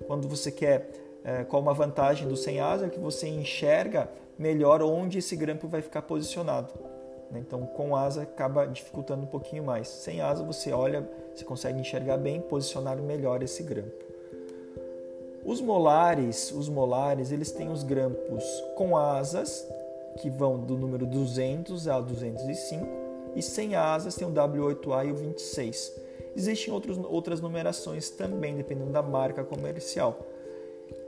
Quando 0.06 0.28
você 0.28 0.50
quer, 0.50 0.90
é, 1.24 1.44
qual 1.44 1.62
uma 1.62 1.74
vantagem 1.74 2.26
do 2.26 2.36
sem 2.36 2.60
asa 2.60 2.86
é 2.86 2.88
que 2.88 2.98
você 2.98 3.28
enxerga 3.28 4.10
melhor 4.38 4.82
onde 4.82 5.18
esse 5.18 5.36
grampo 5.36 5.68
vai 5.68 5.82
ficar 5.82 6.02
posicionado. 6.02 6.72
Né? 7.30 7.40
Então, 7.46 7.66
com 7.66 7.94
asa 7.94 8.22
acaba 8.22 8.66
dificultando 8.66 9.22
um 9.22 9.26
pouquinho 9.26 9.64
mais. 9.64 9.88
Sem 9.88 10.20
asa 10.20 10.42
você 10.42 10.72
olha, 10.72 11.08
você 11.34 11.44
consegue 11.44 11.80
enxergar 11.80 12.16
bem, 12.16 12.40
posicionar 12.40 12.96
melhor 12.96 13.42
esse 13.42 13.62
grampo. 13.62 14.06
Os 15.44 15.60
molares, 15.60 16.52
os 16.52 16.68
molares, 16.68 17.32
eles 17.32 17.50
têm 17.50 17.70
os 17.70 17.82
grampos 17.82 18.44
com 18.76 18.96
asas, 18.96 19.66
que 20.20 20.28
vão 20.28 20.58
do 20.58 20.76
número 20.76 21.06
200 21.06 21.88
ao 21.88 22.02
205, 22.02 22.86
e 23.34 23.42
sem 23.42 23.74
asas 23.74 24.14
tem 24.14 24.26
o 24.26 24.30
W8A 24.30 25.06
e 25.06 25.12
o 25.12 25.14
26. 25.14 25.92
Existem 26.36 26.72
outros, 26.72 26.98
outras 26.98 27.40
numerações 27.40 28.10
também, 28.10 28.56
dependendo 28.56 28.90
da 28.90 29.02
marca 29.02 29.44
comercial. 29.44 30.18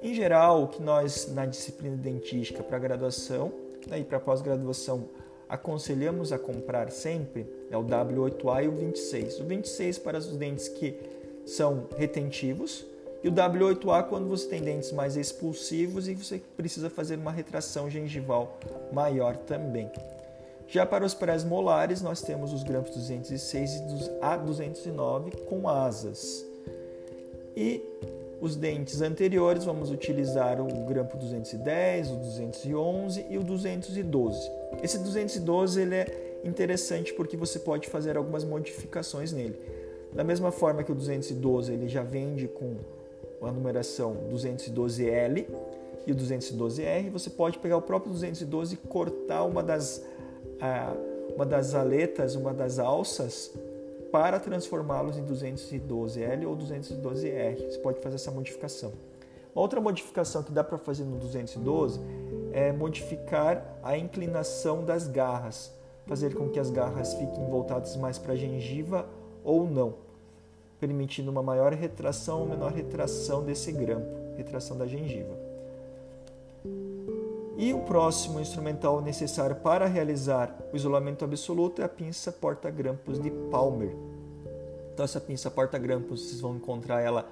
Em 0.02 0.14
geral, 0.14 0.64
o 0.64 0.68
que 0.68 0.82
nós 0.82 1.32
na 1.32 1.46
disciplina 1.46 1.96
dentística 1.96 2.62
para 2.62 2.78
graduação 2.78 3.52
né, 3.86 4.00
e 4.00 4.04
para 4.04 4.20
pós-graduação 4.20 5.08
aconselhamos 5.48 6.32
a 6.32 6.38
comprar 6.38 6.90
sempre 6.90 7.46
é 7.70 7.76
o 7.76 7.84
W8A 7.84 8.64
e 8.64 8.68
o 8.68 8.72
26. 8.72 9.40
O 9.40 9.44
26 9.44 9.98
para 9.98 10.18
os 10.18 10.36
dentes 10.36 10.68
que 10.68 10.96
são 11.44 11.88
retentivos, 11.96 12.86
e 13.22 13.28
o 13.28 13.32
W8A 13.32 14.04
quando 14.04 14.28
você 14.28 14.48
tem 14.48 14.62
dentes 14.62 14.92
mais 14.92 15.16
expulsivos 15.16 16.08
e 16.08 16.14
você 16.14 16.40
precisa 16.56 16.88
fazer 16.88 17.16
uma 17.16 17.30
retração 17.30 17.90
gengival 17.90 18.58
maior 18.92 19.36
também. 19.36 19.90
Já 20.66 20.86
para 20.86 21.04
os 21.04 21.14
pré-molares, 21.14 22.00
nós 22.00 22.22
temos 22.22 22.52
os 22.52 22.62
grampos 22.62 22.94
206 22.94 23.74
e 23.74 23.82
a 24.22 24.36
209 24.36 25.32
com 25.48 25.68
asas. 25.68 26.46
E 27.56 27.82
os 28.40 28.56
dentes 28.56 29.02
anteriores, 29.02 29.64
vamos 29.64 29.90
utilizar 29.90 30.60
o 30.60 30.86
grampo 30.86 31.16
210, 31.18 32.12
o 32.12 32.16
211 32.16 33.26
e 33.28 33.36
o 33.36 33.42
212. 33.42 34.50
Esse 34.82 34.98
212 34.98 35.80
ele 35.80 35.94
é 35.96 36.40
interessante 36.44 37.12
porque 37.12 37.36
você 37.36 37.58
pode 37.58 37.88
fazer 37.88 38.16
algumas 38.16 38.44
modificações 38.44 39.32
nele. 39.32 39.60
Da 40.12 40.24
mesma 40.24 40.50
forma 40.50 40.82
que 40.82 40.90
o 40.90 40.94
212 40.94 41.72
ele 41.72 41.88
já 41.88 42.02
vende 42.02 42.48
com 42.48 42.76
a 43.46 43.52
numeração 43.52 44.28
212L 44.32 45.46
e 46.06 46.12
o 46.12 46.16
212R, 46.16 47.10
você 47.10 47.30
pode 47.30 47.58
pegar 47.58 47.76
o 47.76 47.82
próprio 47.82 48.12
212 48.12 48.74
e 48.74 48.76
cortar 48.76 49.44
uma 49.44 49.62
das, 49.62 50.04
uma 51.34 51.46
das 51.46 51.74
aletas, 51.74 52.34
uma 52.34 52.52
das 52.52 52.78
alças, 52.78 53.52
para 54.10 54.40
transformá-los 54.40 55.16
em 55.16 55.24
212L 55.24 56.46
ou 56.46 56.56
212R. 56.56 57.70
Você 57.70 57.78
pode 57.78 58.00
fazer 58.00 58.16
essa 58.16 58.30
modificação. 58.30 58.92
outra 59.54 59.80
modificação 59.80 60.42
que 60.42 60.52
dá 60.52 60.64
para 60.64 60.78
fazer 60.78 61.04
no 61.04 61.16
212 61.18 62.00
é 62.52 62.72
modificar 62.72 63.78
a 63.82 63.96
inclinação 63.96 64.84
das 64.84 65.06
garras, 65.06 65.72
fazer 66.06 66.34
com 66.34 66.48
que 66.48 66.58
as 66.58 66.70
garras 66.70 67.14
fiquem 67.14 67.48
voltadas 67.48 67.96
mais 67.96 68.18
para 68.18 68.32
a 68.32 68.36
gengiva 68.36 69.06
ou 69.44 69.64
não 69.70 70.09
permitindo 70.80 71.30
uma 71.30 71.42
maior 71.42 71.74
retração 71.74 72.40
ou 72.40 72.48
menor 72.48 72.72
retração 72.72 73.44
desse 73.44 73.70
grampo, 73.70 74.08
retração 74.36 74.76
da 74.76 74.86
gengiva. 74.86 75.38
E 77.58 77.74
o 77.74 77.80
próximo 77.80 78.40
instrumental 78.40 79.02
necessário 79.02 79.56
para 79.56 79.84
realizar 79.84 80.56
o 80.72 80.76
isolamento 80.76 81.26
absoluto 81.26 81.82
é 81.82 81.84
a 81.84 81.88
pinça 81.88 82.32
porta-grampos 82.32 83.20
de 83.20 83.30
Palmer. 83.50 83.94
Então 84.94 85.04
essa 85.04 85.20
pinça 85.20 85.50
porta-grampos 85.50 86.22
vocês 86.22 86.40
vão 86.40 86.56
encontrar 86.56 87.02
ela 87.02 87.28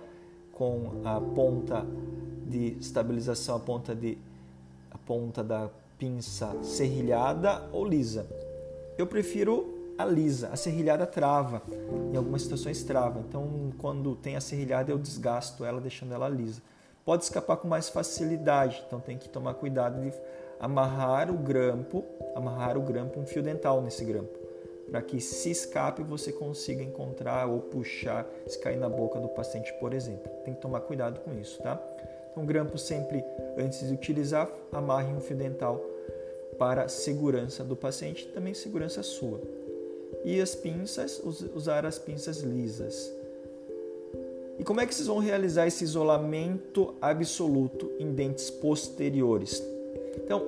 com 0.53 1.01
a 1.03 1.19
ponta 1.19 1.87
de 2.47 2.77
estabilização, 2.79 3.57
a 3.57 3.61
ponta 3.61 3.95
de 3.95 4.19
a 4.91 4.99
ponta 4.99 5.43
da 5.43 5.71
pinça 5.99 6.55
serrilhada 6.63 7.67
ou 7.73 7.87
lisa. 7.87 8.27
Eu 8.99 9.07
prefiro 9.07 9.78
a 9.99 10.05
lisa. 10.05 10.49
A 10.53 10.57
serrilhada 10.57 11.05
trava, 11.05 11.61
em 12.13 12.17
algumas 12.17 12.43
situações 12.43 12.85
trava. 12.85 13.19
Então, 13.29 13.73
quando 13.79 14.15
tem 14.15 14.37
a 14.37 14.41
serrilhada, 14.41 14.93
eu 14.93 14.99
desgasto 14.99 15.65
ela 15.65 15.81
deixando 15.81 16.15
ela 16.15 16.29
lisa. 16.29 16.63
Pode 17.05 17.25
escapar 17.25 17.57
com 17.57 17.67
mais 17.67 17.89
facilidade, 17.89 18.83
então 18.87 19.01
tem 19.01 19.19
que 19.19 19.29
tomar 19.29 19.55
cuidado 19.55 20.01
de 20.01 20.13
amarrar 20.61 21.31
o 21.31 21.39
grampo, 21.39 22.05
amarrar 22.35 22.77
o 22.77 22.83
grampo, 22.83 23.19
um 23.19 23.27
fio 23.27 23.43
dental 23.43 23.81
nesse 23.81 24.05
grampo, 24.05 24.39
para 24.91 25.01
que 25.01 25.19
se 25.19 25.51
escape 25.51 26.03
você 26.03 26.31
consiga 26.33 26.83
encontrar 26.83 27.47
ou 27.47 27.61
puxar, 27.61 28.27
se 28.47 28.59
cair 28.59 28.77
na 28.77 28.91
boca 28.91 29.19
do 29.19 29.29
paciente, 29.29 29.73
por 29.81 29.95
exemplo. 29.95 30.31
Tem 30.45 30.53
que 30.53 30.61
tomar 30.61 30.81
cuidado 30.81 31.21
com 31.21 31.33
isso, 31.33 31.59
tá? 31.63 31.81
Então, 32.31 32.45
grampo 32.45 32.77
sempre 32.77 33.25
antes 33.57 33.87
de 33.89 33.95
utilizar, 33.95 34.49
amarre 34.71 35.11
um 35.11 35.21
fio 35.21 35.37
dental 35.37 35.83
para 36.59 36.89
segurança 36.89 37.65
do 37.65 37.75
paciente 37.75 38.25
e 38.25 38.33
também 38.33 38.53
segurança 38.53 39.03
sua 39.03 39.41
e 40.29 40.43
as 40.43 40.55
pinças, 40.55 41.23
usar 41.55 41.87
as 41.87 41.99
pinças 41.99 42.41
lisas. 42.41 43.11
E 44.59 44.63
como 44.63 44.79
é 44.79 44.87
que 44.87 44.95
vocês 44.95 45.09
vão 45.09 45.21
realizar 45.21 45.67
esse 45.67 45.83
isolamento 45.83 46.95
absoluto 47.01 47.91
em 47.99 48.13
dentes 48.13 48.51
posteriores? 48.51 49.63
Então, 50.19 50.47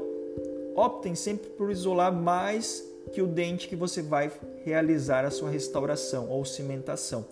optem 0.76 1.14
sempre 1.14 1.48
por 1.48 1.70
isolar 1.70 2.12
mais 2.12 2.84
que 3.10 3.22
o 3.22 3.26
dente 3.26 3.68
que 3.68 3.74
você 3.74 4.02
vai 4.02 4.30
realizar 4.66 5.24
a 5.24 5.30
sua 5.30 5.48
restauração 5.48 6.28
ou 6.28 6.44
cimentação. 6.44 7.24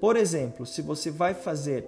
Por 0.00 0.16
exemplo, 0.16 0.66
se 0.66 0.82
você 0.82 1.12
vai 1.12 1.32
fazer 1.32 1.86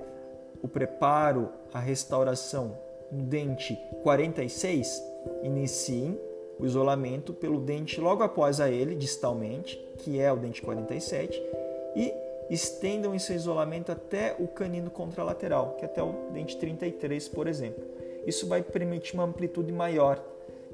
o 0.63 0.69
preparo, 0.69 1.49
a 1.75 1.81
restauração 1.81 2.79
no 3.11 3.25
dente 3.25 3.77
46, 4.05 5.03
iniciem 5.43 6.17
o 6.61 6.67
isolamento 6.67 7.33
pelo 7.33 7.59
dente 7.59 8.01
logo 8.01 8.23
após 8.23 8.61
a 8.61 8.71
ele, 8.71 8.95
distalmente, 8.95 9.77
que 9.99 10.21
é 10.21 10.31
o 10.31 10.37
dente 10.37 10.61
47, 10.61 11.43
e 11.97 12.13
estendam 12.51 13.15
esse 13.15 13.33
isolamento 13.33 13.91
até 13.91 14.37
o 14.39 14.47
canino 14.47 14.91
contralateral, 14.91 15.77
que 15.79 15.85
é 15.85 15.89
até 15.89 16.03
o 16.03 16.13
dente 16.33 16.57
33, 16.59 17.29
por 17.29 17.47
exemplo. 17.47 17.83
Isso 18.27 18.47
vai 18.47 18.63
permitir 18.63 19.15
uma 19.15 19.25
amplitude 19.25 19.73
maior, 19.73 20.23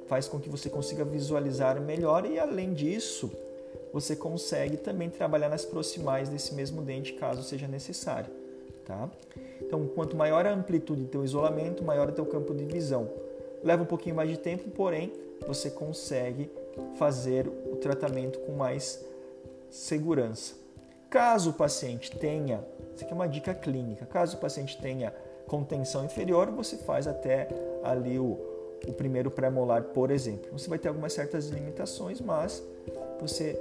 faz 0.06 0.26
com 0.26 0.40
que 0.40 0.48
você 0.48 0.68
consiga 0.68 1.04
visualizar 1.04 1.80
melhor 1.80 2.26
e 2.26 2.38
além 2.38 2.72
disso, 2.72 3.30
você 3.92 4.16
consegue 4.16 4.76
também 4.76 5.08
trabalhar 5.08 5.48
nas 5.48 5.64
proximais 5.64 6.28
desse 6.28 6.54
mesmo 6.54 6.82
dente, 6.82 7.12
caso 7.12 7.42
seja 7.42 7.68
necessário, 7.68 8.30
tá? 8.84 9.08
Então, 9.60 9.86
quanto 9.86 10.16
maior 10.16 10.46
a 10.46 10.52
amplitude 10.52 11.02
do 11.02 11.08
teu 11.08 11.24
isolamento, 11.24 11.84
maior 11.84 12.08
é 12.08 12.10
o 12.12 12.14
teu 12.14 12.26
campo 12.26 12.54
de 12.54 12.64
visão. 12.64 13.08
Leva 13.62 13.82
um 13.82 13.86
pouquinho 13.86 14.14
mais 14.14 14.28
de 14.28 14.38
tempo, 14.38 14.70
porém, 14.70 15.12
você 15.46 15.70
consegue 15.70 16.50
fazer 16.98 17.48
o 17.48 17.76
tratamento 17.76 18.38
com 18.40 18.52
mais 18.52 19.04
segurança. 19.70 20.54
Caso 21.10 21.50
o 21.50 21.52
paciente 21.52 22.10
tenha, 22.16 22.64
isso 22.94 23.04
aqui 23.04 23.12
é 23.12 23.14
uma 23.14 23.28
dica 23.28 23.54
clínica, 23.54 24.04
caso 24.06 24.36
o 24.36 24.40
paciente 24.40 24.80
tenha 24.80 25.14
contenção 25.46 26.04
inferior, 26.04 26.50
você 26.50 26.76
faz 26.76 27.06
até 27.06 27.48
ali 27.82 28.18
o, 28.18 28.38
o 28.86 28.92
primeiro 28.92 29.30
pré-molar, 29.30 29.84
por 29.84 30.10
exemplo. 30.10 30.50
Você 30.52 30.68
vai 30.68 30.78
ter 30.78 30.88
algumas 30.88 31.12
certas 31.12 31.48
limitações, 31.48 32.20
mas 32.20 32.62
você 33.20 33.54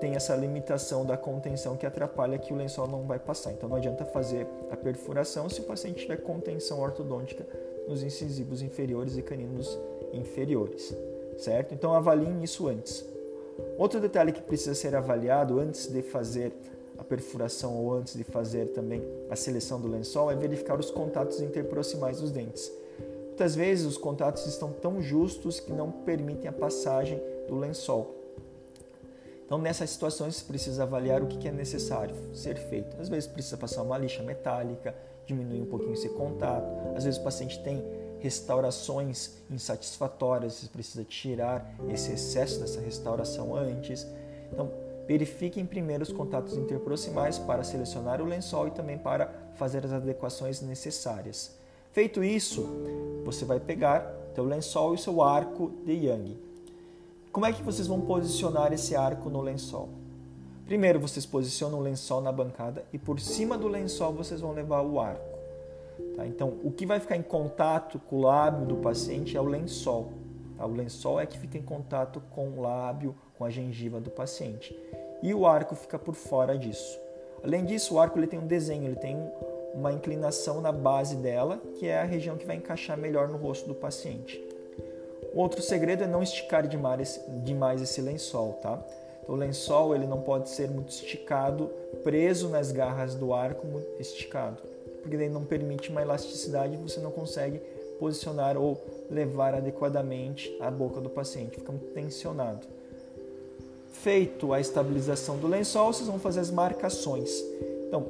tem 0.00 0.14
essa 0.14 0.34
limitação 0.34 1.04
da 1.04 1.16
contenção 1.16 1.76
que 1.76 1.84
atrapalha 1.84 2.38
que 2.38 2.52
o 2.52 2.56
lençol 2.56 2.86
não 2.86 3.02
vai 3.02 3.18
passar. 3.18 3.52
Então 3.52 3.68
não 3.68 3.76
adianta 3.76 4.04
fazer 4.04 4.46
a 4.70 4.76
perfuração 4.76 5.48
se 5.48 5.60
o 5.60 5.64
paciente 5.64 6.00
tiver 6.00 6.16
contenção 6.18 6.80
ortodôntica 6.80 7.46
nos 7.86 8.02
incisivos 8.02 8.62
inferiores 8.62 9.16
e 9.16 9.22
caninos 9.22 9.78
inferiores, 10.12 10.94
certo? 11.42 11.74
Então 11.74 11.94
avaliem 11.94 12.42
isso 12.42 12.68
antes. 12.68 13.04
Outro 13.78 14.00
detalhe 14.00 14.32
que 14.32 14.42
precisa 14.42 14.74
ser 14.74 14.94
avaliado 14.94 15.58
antes 15.58 15.86
de 15.86 16.02
fazer 16.02 16.52
a 16.98 17.04
perfuração 17.04 17.76
ou 17.76 17.94
antes 17.94 18.14
de 18.14 18.24
fazer 18.24 18.66
também 18.68 19.02
a 19.30 19.36
seleção 19.36 19.80
do 19.80 19.88
lençol 19.88 20.30
é 20.30 20.36
verificar 20.36 20.78
os 20.78 20.90
contatos 20.90 21.40
interproximais 21.40 22.20
dos 22.20 22.30
dentes. 22.30 22.70
Muitas 23.26 23.54
vezes 23.54 23.86
os 23.86 23.96
contatos 23.96 24.44
estão 24.46 24.70
tão 24.70 25.00
justos 25.00 25.58
que 25.60 25.72
não 25.72 25.90
permitem 25.90 26.46
a 26.46 26.52
passagem 26.52 27.18
do 27.48 27.58
lençol. 27.58 28.14
Então, 29.46 29.58
nessas 29.58 29.90
situações, 29.90 30.42
precisa 30.42 30.82
avaliar 30.82 31.22
o 31.22 31.26
que 31.26 31.48
é 31.48 31.50
necessário 31.50 32.14
ser 32.34 32.56
feito. 32.56 33.00
Às 33.00 33.08
vezes, 33.08 33.26
precisa 33.26 33.56
passar 33.56 33.82
uma 33.82 33.98
lixa 33.98 34.22
metálica, 34.22 34.94
diminuir 35.26 35.62
um 35.62 35.66
pouquinho 35.66 35.94
esse 35.94 36.08
contato. 36.10 36.66
Às 36.94 37.04
vezes, 37.04 37.18
o 37.18 37.24
paciente 37.24 37.60
tem 37.64 37.82
restaurações 38.20 39.32
insatisfatórias, 39.50 40.54
você 40.54 40.68
precisa 40.68 41.04
tirar 41.04 41.74
esse 41.88 42.12
excesso 42.12 42.60
dessa 42.60 42.80
restauração 42.80 43.56
antes. 43.56 44.06
Então, 44.52 44.70
Verifiquem 45.10 45.66
primeiro 45.66 46.04
os 46.04 46.12
contatos 46.12 46.56
interproximais 46.56 47.36
para 47.36 47.64
selecionar 47.64 48.22
o 48.22 48.24
lençol 48.24 48.68
e 48.68 48.70
também 48.70 48.96
para 48.96 49.28
fazer 49.54 49.84
as 49.84 49.92
adequações 49.92 50.60
necessárias. 50.60 51.58
Feito 51.90 52.22
isso, 52.22 52.64
você 53.24 53.44
vai 53.44 53.58
pegar 53.58 54.08
seu 54.36 54.44
lençol 54.44 54.94
e 54.94 54.98
seu 54.98 55.20
arco 55.20 55.72
de 55.84 55.94
Yang. 55.94 56.38
Como 57.32 57.44
é 57.44 57.52
que 57.52 57.60
vocês 57.60 57.88
vão 57.88 58.00
posicionar 58.00 58.72
esse 58.72 58.94
arco 58.94 59.28
no 59.28 59.40
lençol? 59.40 59.88
Primeiro, 60.64 61.00
vocês 61.00 61.26
posicionam 61.26 61.80
o 61.80 61.82
lençol 61.82 62.20
na 62.20 62.30
bancada 62.30 62.84
e 62.92 62.98
por 62.98 63.18
cima 63.18 63.58
do 63.58 63.66
lençol 63.66 64.12
vocês 64.12 64.40
vão 64.40 64.52
levar 64.52 64.82
o 64.82 65.00
arco. 65.00 65.29
Tá? 66.16 66.26
Então, 66.26 66.58
o 66.62 66.70
que 66.70 66.86
vai 66.86 67.00
ficar 67.00 67.16
em 67.16 67.22
contato 67.22 67.98
com 67.98 68.16
o 68.16 68.22
lábio 68.22 68.66
do 68.66 68.76
paciente 68.76 69.36
é 69.36 69.40
o 69.40 69.44
lençol. 69.44 70.12
Tá? 70.56 70.66
O 70.66 70.72
lençol 70.72 71.20
é 71.20 71.26
que 71.26 71.38
fica 71.38 71.58
em 71.58 71.62
contato 71.62 72.22
com 72.30 72.48
o 72.48 72.60
lábio, 72.60 73.14
com 73.36 73.44
a 73.44 73.50
gengiva 73.50 74.00
do 74.00 74.10
paciente 74.10 74.74
e 75.22 75.34
o 75.34 75.46
arco 75.46 75.74
fica 75.74 75.98
por 75.98 76.14
fora 76.14 76.56
disso. 76.56 76.98
Além 77.42 77.64
disso, 77.64 77.94
o 77.94 78.00
arco 78.00 78.18
ele 78.18 78.26
tem 78.26 78.38
um 78.38 78.46
desenho, 78.46 78.86
ele 78.86 78.96
tem 78.96 79.16
uma 79.74 79.92
inclinação 79.92 80.60
na 80.60 80.72
base 80.72 81.16
dela, 81.16 81.60
que 81.78 81.86
é 81.86 82.00
a 82.00 82.04
região 82.04 82.36
que 82.36 82.46
vai 82.46 82.56
encaixar 82.56 82.98
melhor 82.98 83.28
no 83.28 83.36
rosto 83.36 83.68
do 83.68 83.74
paciente. 83.74 84.42
Outro 85.34 85.62
segredo 85.62 86.02
é 86.02 86.06
não 86.06 86.22
esticar 86.22 86.66
demais, 86.66 87.24
demais 87.44 87.80
esse 87.80 88.00
lençol, 88.00 88.54
tá? 88.54 88.82
Então, 89.22 89.34
o 89.34 89.38
lençol 89.38 89.94
ele 89.94 90.06
não 90.06 90.20
pode 90.20 90.48
ser 90.50 90.68
muito 90.68 90.90
esticado, 90.90 91.70
preso 92.02 92.48
nas 92.48 92.72
garras 92.72 93.14
do 93.14 93.32
arco, 93.32 93.66
esticado, 93.98 94.60
porque 95.00 95.16
daí 95.16 95.28
não 95.28 95.44
permite 95.44 95.90
uma 95.90 96.02
elasticidade 96.02 96.76
você 96.76 97.00
não 97.00 97.10
consegue 97.10 97.60
posicionar 97.98 98.56
ou 98.56 98.80
levar 99.10 99.54
adequadamente 99.54 100.56
a 100.60 100.70
boca 100.70 101.00
do 101.00 101.10
paciente, 101.10 101.58
fica 101.58 101.70
muito 101.70 101.92
tensionado. 101.92 102.66
Feito 103.92 104.54
a 104.54 104.60
estabilização 104.60 105.36
do 105.36 105.46
lençol, 105.46 105.92
vocês 105.92 106.08
vão 106.08 106.18
fazer 106.18 106.40
as 106.40 106.50
marcações. 106.50 107.44
Então, 107.86 108.06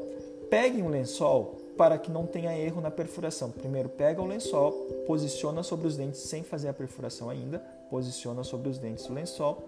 peguem 0.48 0.84
o 0.84 0.88
lençol 0.88 1.56
para 1.76 1.98
que 1.98 2.10
não 2.10 2.26
tenha 2.26 2.56
erro 2.56 2.80
na 2.80 2.90
perfuração. 2.90 3.50
Primeiro, 3.50 3.88
pega 3.88 4.22
o 4.22 4.26
lençol, 4.26 4.72
posiciona 5.06 5.62
sobre 5.62 5.88
os 5.88 5.96
dentes 5.96 6.20
sem 6.20 6.44
fazer 6.44 6.68
a 6.68 6.74
perfuração 6.74 7.28
ainda, 7.28 7.58
posiciona 7.90 8.44
sobre 8.44 8.68
os 8.68 8.78
dentes 8.78 9.08
o 9.08 9.12
lençol 9.12 9.64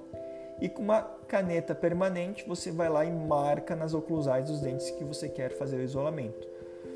e 0.61 0.69
com 0.69 0.81
uma 0.81 1.03
caneta 1.27 1.75
permanente 1.75 2.45
você 2.47 2.71
vai 2.71 2.89
lá 2.89 3.05
e 3.05 3.11
marca 3.11 3.75
nas 3.75 3.95
oclusais 3.95 4.47
dos 4.47 4.61
dentes 4.61 4.91
que 4.91 5.03
você 5.03 5.29
quer 5.29 5.51
fazer 5.51 5.77
o 5.77 5.83
isolamento. 5.83 6.47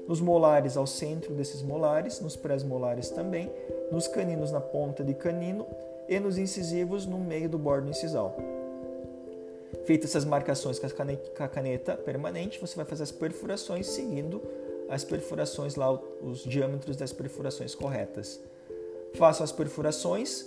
Nos 0.06 0.20
molares 0.20 0.76
ao 0.76 0.86
centro 0.86 1.34
desses 1.34 1.62
molares, 1.62 2.20
nos 2.20 2.36
pré-molares 2.36 3.10
também, 3.10 3.50
nos 3.90 4.06
caninos 4.06 4.52
na 4.52 4.60
ponta 4.60 5.02
de 5.02 5.14
canino 5.14 5.66
e 6.08 6.20
nos 6.20 6.38
incisivos 6.38 7.06
no 7.06 7.18
meio 7.18 7.48
do 7.48 7.58
bordo 7.58 7.88
incisal. 7.88 8.36
Feitas 9.84 10.10
essas 10.10 10.24
marcações 10.24 10.78
com 10.78 11.42
a 11.42 11.48
caneta 11.48 11.96
permanente, 11.96 12.60
você 12.60 12.76
vai 12.76 12.84
fazer 12.84 13.02
as 13.02 13.12
perfurações 13.12 13.86
seguindo 13.88 14.40
as 14.88 15.04
perfurações 15.04 15.74
lá, 15.74 15.92
os 15.92 16.42
diâmetros 16.44 16.96
das 16.96 17.12
perfurações 17.12 17.74
corretas. 17.74 18.40
Façam 19.14 19.44
as 19.44 19.52
perfurações, 19.52 20.44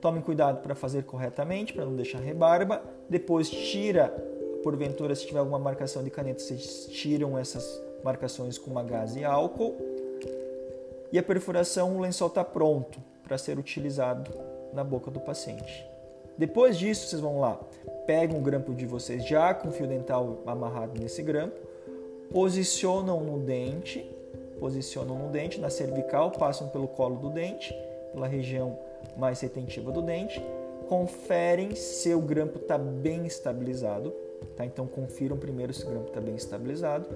tomem 0.00 0.22
cuidado 0.22 0.62
para 0.62 0.74
fazer 0.74 1.04
corretamente, 1.04 1.72
para 1.72 1.84
não 1.84 1.94
deixar 1.94 2.18
rebarba. 2.18 2.82
Depois 3.08 3.48
tira, 3.48 4.08
porventura, 4.62 5.14
se 5.14 5.26
tiver 5.26 5.38
alguma 5.38 5.58
marcação 5.58 6.02
de 6.02 6.10
caneta, 6.10 6.40
vocês 6.40 6.86
tiram 6.90 7.38
essas 7.38 7.80
marcações 8.06 8.56
com 8.56 8.70
uma 8.70 8.84
gás 8.84 9.16
e 9.16 9.24
álcool. 9.24 9.74
E 11.12 11.18
a 11.18 11.22
perfuração, 11.22 11.96
o 11.96 12.00
lençol 12.00 12.28
está 12.28 12.44
pronto 12.44 13.00
para 13.24 13.36
ser 13.36 13.58
utilizado 13.58 14.30
na 14.72 14.84
boca 14.84 15.10
do 15.10 15.18
paciente. 15.18 15.84
Depois 16.38 16.78
disso, 16.78 17.08
vocês 17.08 17.20
vão 17.20 17.40
lá, 17.40 17.58
pegam 18.06 18.38
o 18.38 18.42
grampo 18.42 18.74
de 18.74 18.86
vocês 18.86 19.26
já 19.26 19.52
com 19.52 19.72
fio 19.72 19.86
dental 19.86 20.38
amarrado 20.46 21.00
nesse 21.00 21.22
grampo, 21.22 21.58
posicionam 22.30 23.20
no 23.20 23.38
dente, 23.38 24.08
posicionam 24.60 25.18
no 25.18 25.28
dente, 25.30 25.58
na 25.58 25.70
cervical, 25.70 26.30
passam 26.30 26.68
pelo 26.68 26.86
colo 26.86 27.16
do 27.16 27.30
dente, 27.30 27.74
pela 28.12 28.28
região 28.28 28.78
mais 29.16 29.40
retentiva 29.40 29.90
do 29.90 30.02
dente, 30.02 30.44
conferem 30.88 31.74
se 31.74 32.14
o 32.14 32.20
grampo 32.20 32.58
está 32.58 32.76
bem 32.76 33.26
estabilizado, 33.26 34.12
tá? 34.56 34.64
Então 34.64 34.86
confiram 34.86 35.36
primeiro 35.36 35.72
se 35.72 35.84
o 35.84 35.88
grampo 35.88 36.08
está 36.08 36.20
bem 36.20 36.36
estabilizado, 36.36 37.08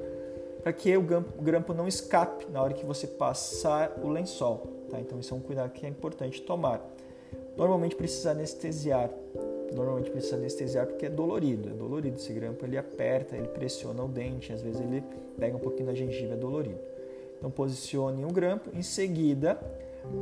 para 0.63 0.73
que 0.73 0.97
o 0.97 1.03
grampo 1.03 1.73
não 1.73 1.89
escape 1.89 2.47
na 2.51 2.63
hora 2.63 2.75
que 2.75 2.85
você 2.85 3.07
passar 3.07 3.99
o 4.03 4.09
lençol, 4.09 4.67
tá? 4.91 5.01
Então 5.01 5.19
isso 5.19 5.33
é 5.33 5.37
um 5.37 5.41
cuidado 5.41 5.71
que 5.71 5.87
é 5.87 5.89
importante 5.89 6.43
tomar. 6.43 6.81
Normalmente 7.57 7.97
precisa 7.97 8.33
anestesiar. 8.33 9.11
Normalmente 9.75 10.11
precisa 10.11 10.37
anestesiar 10.37 10.87
porque 10.87 11.07
é 11.07 11.11
dolorido. 11.11 11.69
É 11.69 11.73
dolorido 11.73 12.17
esse 12.17 12.33
grampo, 12.33 12.65
ele 12.65 12.77
aperta, 12.77 13.37
ele 13.37 13.49
pressiona 13.49 14.03
o 14.03 14.09
dente, 14.09 14.53
às 14.53 14.61
vezes 14.61 14.81
ele 14.81 15.03
pega 15.39 15.57
um 15.57 15.61
pouquinho 15.61 15.87
da 15.87 15.95
gengiva, 15.95 16.35
é 16.35 16.37
dolorido. 16.37 16.79
Então 17.39 17.51
posicione 17.51 18.25
o 18.25 18.29
grampo, 18.29 18.71
em 18.75 18.83
seguida 18.83 19.59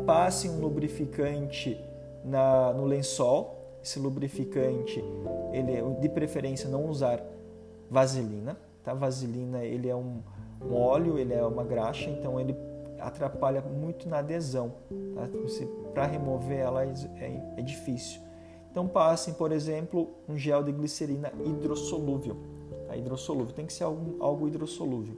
passe 0.07 0.49
um 0.49 0.61
lubrificante 0.61 1.81
na, 2.25 2.73
no 2.73 2.85
lençol. 2.85 3.57
Esse 3.83 3.99
lubrificante, 3.99 5.03
ele 5.53 5.73
é, 5.73 5.83
de 6.01 6.09
preferência 6.09 6.69
não 6.69 6.87
usar 6.87 7.25
vaselina, 7.91 8.59
tá? 8.89 8.95
Vaselina 8.95 9.63
ele 9.65 9.89
é 9.89 9.95
um, 9.95 10.23
um 10.65 10.75
óleo, 10.75 11.19
ele 11.19 11.35
é 11.35 11.45
uma 11.45 11.63
graxa, 11.63 12.09
então 12.09 12.41
ele 12.41 12.57
atrapalha 12.99 13.61
muito 13.61 14.09
na 14.09 14.19
adesão. 14.19 14.73
Tá? 15.15 15.29
Para 15.93 16.07
remover 16.07 16.59
ela 16.59 16.85
é, 16.85 16.93
é, 17.17 17.55
é, 17.59 17.63
difícil. 17.63 18.21
Então 18.71 18.87
passem, 18.89 19.35
por 19.35 19.53
exemplo, 19.53 20.11
um 20.29 20.37
gel 20.37 20.63
de 20.63 20.73
glicerina 20.73 21.33
hidrossolúvel. 21.45 22.37
Tá? 22.87 22.97
Hidrossolúvel 22.97 23.53
tem 23.53 23.67
que 23.67 23.73
ser 23.73 23.85
algo, 23.85 24.17
algo 24.21 24.49
hidrossolúvel. 24.49 25.17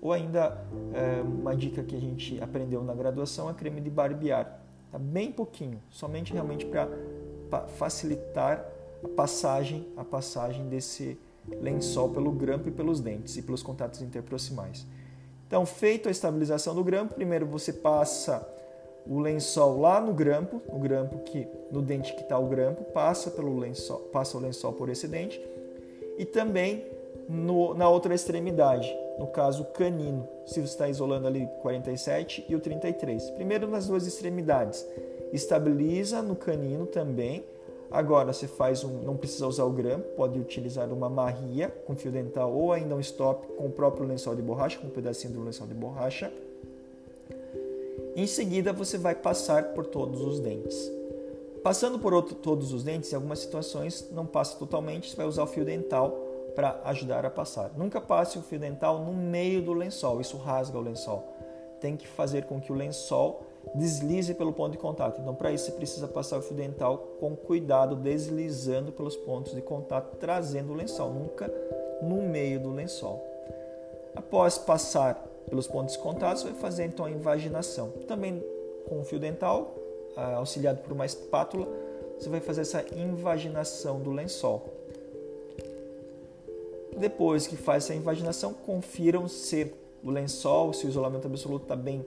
Ou 0.00 0.12
ainda 0.12 0.64
é, 0.94 1.20
uma 1.20 1.54
dica 1.54 1.82
que 1.82 1.94
a 1.94 2.00
gente 2.00 2.40
aprendeu 2.42 2.82
na 2.82 2.94
graduação 2.94 3.50
é 3.50 3.54
creme 3.54 3.80
de 3.80 3.90
barbear. 3.90 4.60
Tá? 4.90 4.98
Bem 4.98 5.32
pouquinho, 5.32 5.80
somente 5.90 6.32
realmente 6.32 6.64
para 6.64 7.66
facilitar 7.68 8.64
a 9.04 9.08
passagem, 9.08 9.88
a 9.96 10.04
passagem 10.04 10.68
desse 10.68 11.18
lençol 11.60 12.10
pelo 12.10 12.30
grampo 12.32 12.68
e 12.68 12.72
pelos 12.72 13.00
dentes 13.00 13.36
e 13.36 13.42
pelos 13.42 13.62
contatos 13.62 14.02
interproximais. 14.02 14.86
Então, 15.46 15.66
feita 15.66 16.08
a 16.08 16.12
estabilização 16.12 16.74
do 16.74 16.84
grampo, 16.84 17.14
primeiro 17.14 17.46
você 17.46 17.72
passa 17.72 18.46
o 19.06 19.18
lençol 19.18 19.80
lá 19.80 20.00
no 20.00 20.12
grampo, 20.12 20.62
no 20.70 20.78
grampo 20.78 21.18
que 21.20 21.48
no 21.70 21.82
dente 21.82 22.14
que 22.14 22.22
está 22.22 22.38
o 22.38 22.46
grampo, 22.46 22.84
passa 22.92 23.30
pelo 23.30 23.58
lençol, 23.58 23.98
passa 24.12 24.36
o 24.36 24.40
lençol 24.40 24.72
por 24.72 24.88
esse 24.88 25.08
dente 25.08 25.40
e 26.18 26.24
também 26.24 26.84
no, 27.28 27.74
na 27.74 27.88
outra 27.88 28.14
extremidade, 28.14 28.94
no 29.18 29.26
caso 29.26 29.64
canino, 29.66 30.28
se 30.46 30.60
você 30.60 30.66
está 30.66 30.88
isolando 30.88 31.26
ali 31.26 31.48
47 31.62 32.44
e 32.48 32.54
o 32.54 32.60
33. 32.60 33.30
Primeiro 33.30 33.68
nas 33.68 33.86
duas 33.86 34.06
extremidades, 34.06 34.86
estabiliza 35.32 36.20
no 36.22 36.34
canino 36.34 36.86
também. 36.86 37.44
Agora 37.90 38.32
você 38.32 38.46
faz 38.46 38.84
um, 38.84 39.02
não 39.02 39.16
precisa 39.16 39.48
usar 39.48 39.64
o 39.64 39.70
grampo, 39.70 40.08
pode 40.16 40.38
utilizar 40.38 40.92
uma 40.92 41.08
marria 41.08 41.68
com 41.86 41.96
fio 41.96 42.12
dental 42.12 42.52
ou 42.52 42.72
ainda 42.72 42.94
um 42.94 43.00
stop 43.00 43.48
com 43.56 43.66
o 43.66 43.70
próprio 43.70 44.06
lençol 44.06 44.36
de 44.36 44.42
borracha, 44.42 44.78
com 44.78 44.86
um 44.86 44.90
pedacinho 44.90 45.34
do 45.34 45.42
lençol 45.42 45.66
de 45.66 45.74
borracha. 45.74 46.32
Em 48.14 48.26
seguida 48.28 48.72
você 48.72 48.96
vai 48.96 49.14
passar 49.14 49.72
por 49.72 49.86
todos 49.86 50.20
os 50.20 50.38
dentes. 50.38 50.90
Passando 51.64 51.98
por 51.98 52.14
outro, 52.14 52.34
todos 52.34 52.72
os 52.72 52.84
dentes, 52.84 53.12
em 53.12 53.16
algumas 53.16 53.40
situações 53.40 54.08
não 54.12 54.24
passa 54.24 54.56
totalmente, 54.56 55.10
você 55.10 55.16
vai 55.16 55.26
usar 55.26 55.42
o 55.42 55.46
fio 55.46 55.64
dental 55.64 56.16
para 56.54 56.80
ajudar 56.84 57.26
a 57.26 57.30
passar. 57.30 57.72
Nunca 57.76 58.00
passe 58.00 58.38
o 58.38 58.42
fio 58.42 58.58
dental 58.58 59.00
no 59.00 59.12
meio 59.12 59.60
do 59.60 59.72
lençol, 59.72 60.20
isso 60.20 60.36
rasga 60.36 60.78
o 60.78 60.80
lençol. 60.80 61.28
Tem 61.80 61.96
que 61.96 62.06
fazer 62.06 62.44
com 62.44 62.60
que 62.60 62.72
o 62.72 62.74
lençol 62.74 63.42
deslize 63.74 64.34
pelo 64.34 64.52
ponto 64.52 64.72
de 64.72 64.78
contato. 64.78 65.20
Então, 65.20 65.34
para 65.34 65.52
isso, 65.52 65.66
você 65.66 65.72
precisa 65.72 66.08
passar 66.08 66.38
o 66.38 66.42
fio 66.42 66.56
dental 66.56 66.98
com 67.20 67.36
cuidado, 67.36 67.94
deslizando 67.94 68.92
pelos 68.92 69.16
pontos 69.16 69.54
de 69.54 69.62
contato, 69.62 70.16
trazendo 70.16 70.72
o 70.72 70.74
lençol, 70.74 71.12
nunca 71.12 71.52
no 72.02 72.22
meio 72.22 72.60
do 72.60 72.70
lençol. 72.70 73.24
Após 74.14 74.58
passar 74.58 75.14
pelos 75.48 75.66
pontos 75.66 75.94
de 75.94 76.00
contato, 76.00 76.38
você 76.38 76.50
vai 76.50 76.60
fazer 76.60 76.84
então 76.84 77.04
a 77.04 77.10
invaginação. 77.10 77.90
Também 78.08 78.42
com 78.88 79.00
o 79.00 79.04
fio 79.04 79.18
dental, 79.18 79.74
ah, 80.16 80.36
auxiliado 80.36 80.80
por 80.82 80.92
uma 80.92 81.06
espátula, 81.06 81.68
você 82.18 82.28
vai 82.28 82.40
fazer 82.40 82.62
essa 82.62 82.84
invaginação 82.94 84.00
do 84.00 84.10
lençol. 84.10 84.68
Depois 86.96 87.46
que 87.46 87.56
faz 87.56 87.84
essa 87.84 87.94
invaginação, 87.94 88.52
confiram 88.52 89.28
se 89.28 89.72
o 90.02 90.10
lençol, 90.10 90.72
se 90.72 90.86
o 90.86 90.88
isolamento 90.88 91.26
absoluto 91.26 91.64
está 91.64 91.76
bem 91.76 92.04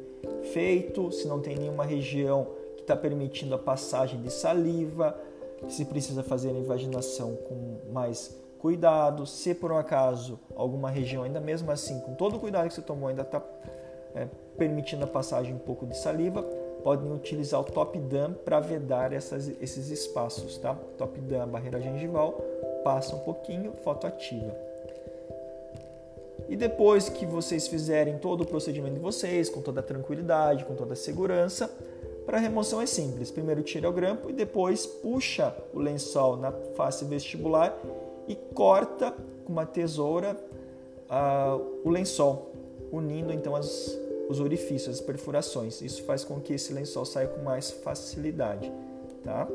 feito, 0.52 1.12
se 1.12 1.28
não 1.28 1.40
tem 1.40 1.56
nenhuma 1.56 1.86
região 1.86 2.48
que 2.76 2.82
está 2.82 2.96
permitindo 2.96 3.54
a 3.56 3.58
passagem 3.58 4.22
de 4.22 4.32
saliva, 4.32 5.18
se 5.70 5.86
precisa 5.86 6.24
fazer 6.24 6.50
a 6.50 6.54
invaginação 6.54 7.36
com 7.36 7.92
mais 7.92 8.36
cuidado, 8.60 9.26
se 9.26 9.54
por 9.54 9.72
um 9.72 9.78
acaso 9.78 10.40
alguma 10.56 10.90
região, 10.90 11.24
ainda 11.24 11.40
mesmo 11.40 11.72
assim, 11.72 12.00
com 12.00 12.14
todo 12.16 12.38
o 12.38 12.40
cuidado 12.40 12.68
que 12.68 12.74
você 12.74 12.82
tomou, 12.82 13.10
ainda 13.10 13.22
está 13.22 13.42
é, 14.16 14.28
permitindo 14.58 15.04
a 15.04 15.08
passagem 15.08 15.54
um 15.54 15.60
pouco 15.60 15.86
de 15.86 15.98
saliva, 15.98 16.42
podem 16.84 17.12
utilizar 17.12 17.60
o 17.62 17.64
top 17.64 17.98
dam 18.00 18.34
para 18.34 18.60
vedar 18.60 19.14
essas, 19.14 19.48
esses 19.62 19.90
espaços, 19.90 20.58
tá? 20.58 20.76
Top 20.98 21.20
dam, 21.22 21.48
barreira 21.48 21.80
gengival, 21.80 22.42
passa 22.84 23.16
um 23.16 23.20
pouquinho, 23.20 23.74
foto 23.84 24.08
ativa. 24.08 24.73
E 26.54 26.56
depois 26.56 27.10
que 27.10 27.26
vocês 27.26 27.68
fizerem 27.68 28.20
todo 28.20 28.42
o 28.42 28.46
procedimento 28.46 28.94
de 28.94 29.00
vocês, 29.00 29.50
com 29.50 29.60
toda 29.60 29.80
a 29.80 29.84
tranquilidade, 29.84 30.66
com 30.66 30.76
toda 30.76 30.94
a 30.94 30.96
segurança, 30.96 31.68
para 32.28 32.38
remoção 32.38 32.80
é 32.80 32.86
simples. 32.86 33.32
Primeiro 33.32 33.64
tira 33.64 33.90
o 33.90 33.92
grampo 33.92 34.30
e 34.30 34.34
depois 34.34 34.86
puxa 34.86 35.52
o 35.74 35.80
lençol 35.80 36.38
na 36.38 36.52
face 36.76 37.06
vestibular 37.06 37.76
e 38.28 38.36
corta 38.36 39.16
com 39.44 39.52
uma 39.52 39.66
tesoura 39.66 40.38
uh, 41.10 41.80
o 41.84 41.90
lençol, 41.90 42.52
unindo 42.92 43.34
então 43.34 43.56
as, 43.56 43.98
os 44.30 44.40
orifícios, 44.40 44.98
as 44.98 45.02
perfurações. 45.02 45.82
Isso 45.82 46.04
faz 46.04 46.24
com 46.24 46.40
que 46.40 46.54
esse 46.54 46.72
lençol 46.72 47.04
saia 47.04 47.30
com 47.30 47.42
mais 47.42 47.72
facilidade, 47.72 48.72
tá? 49.24 49.48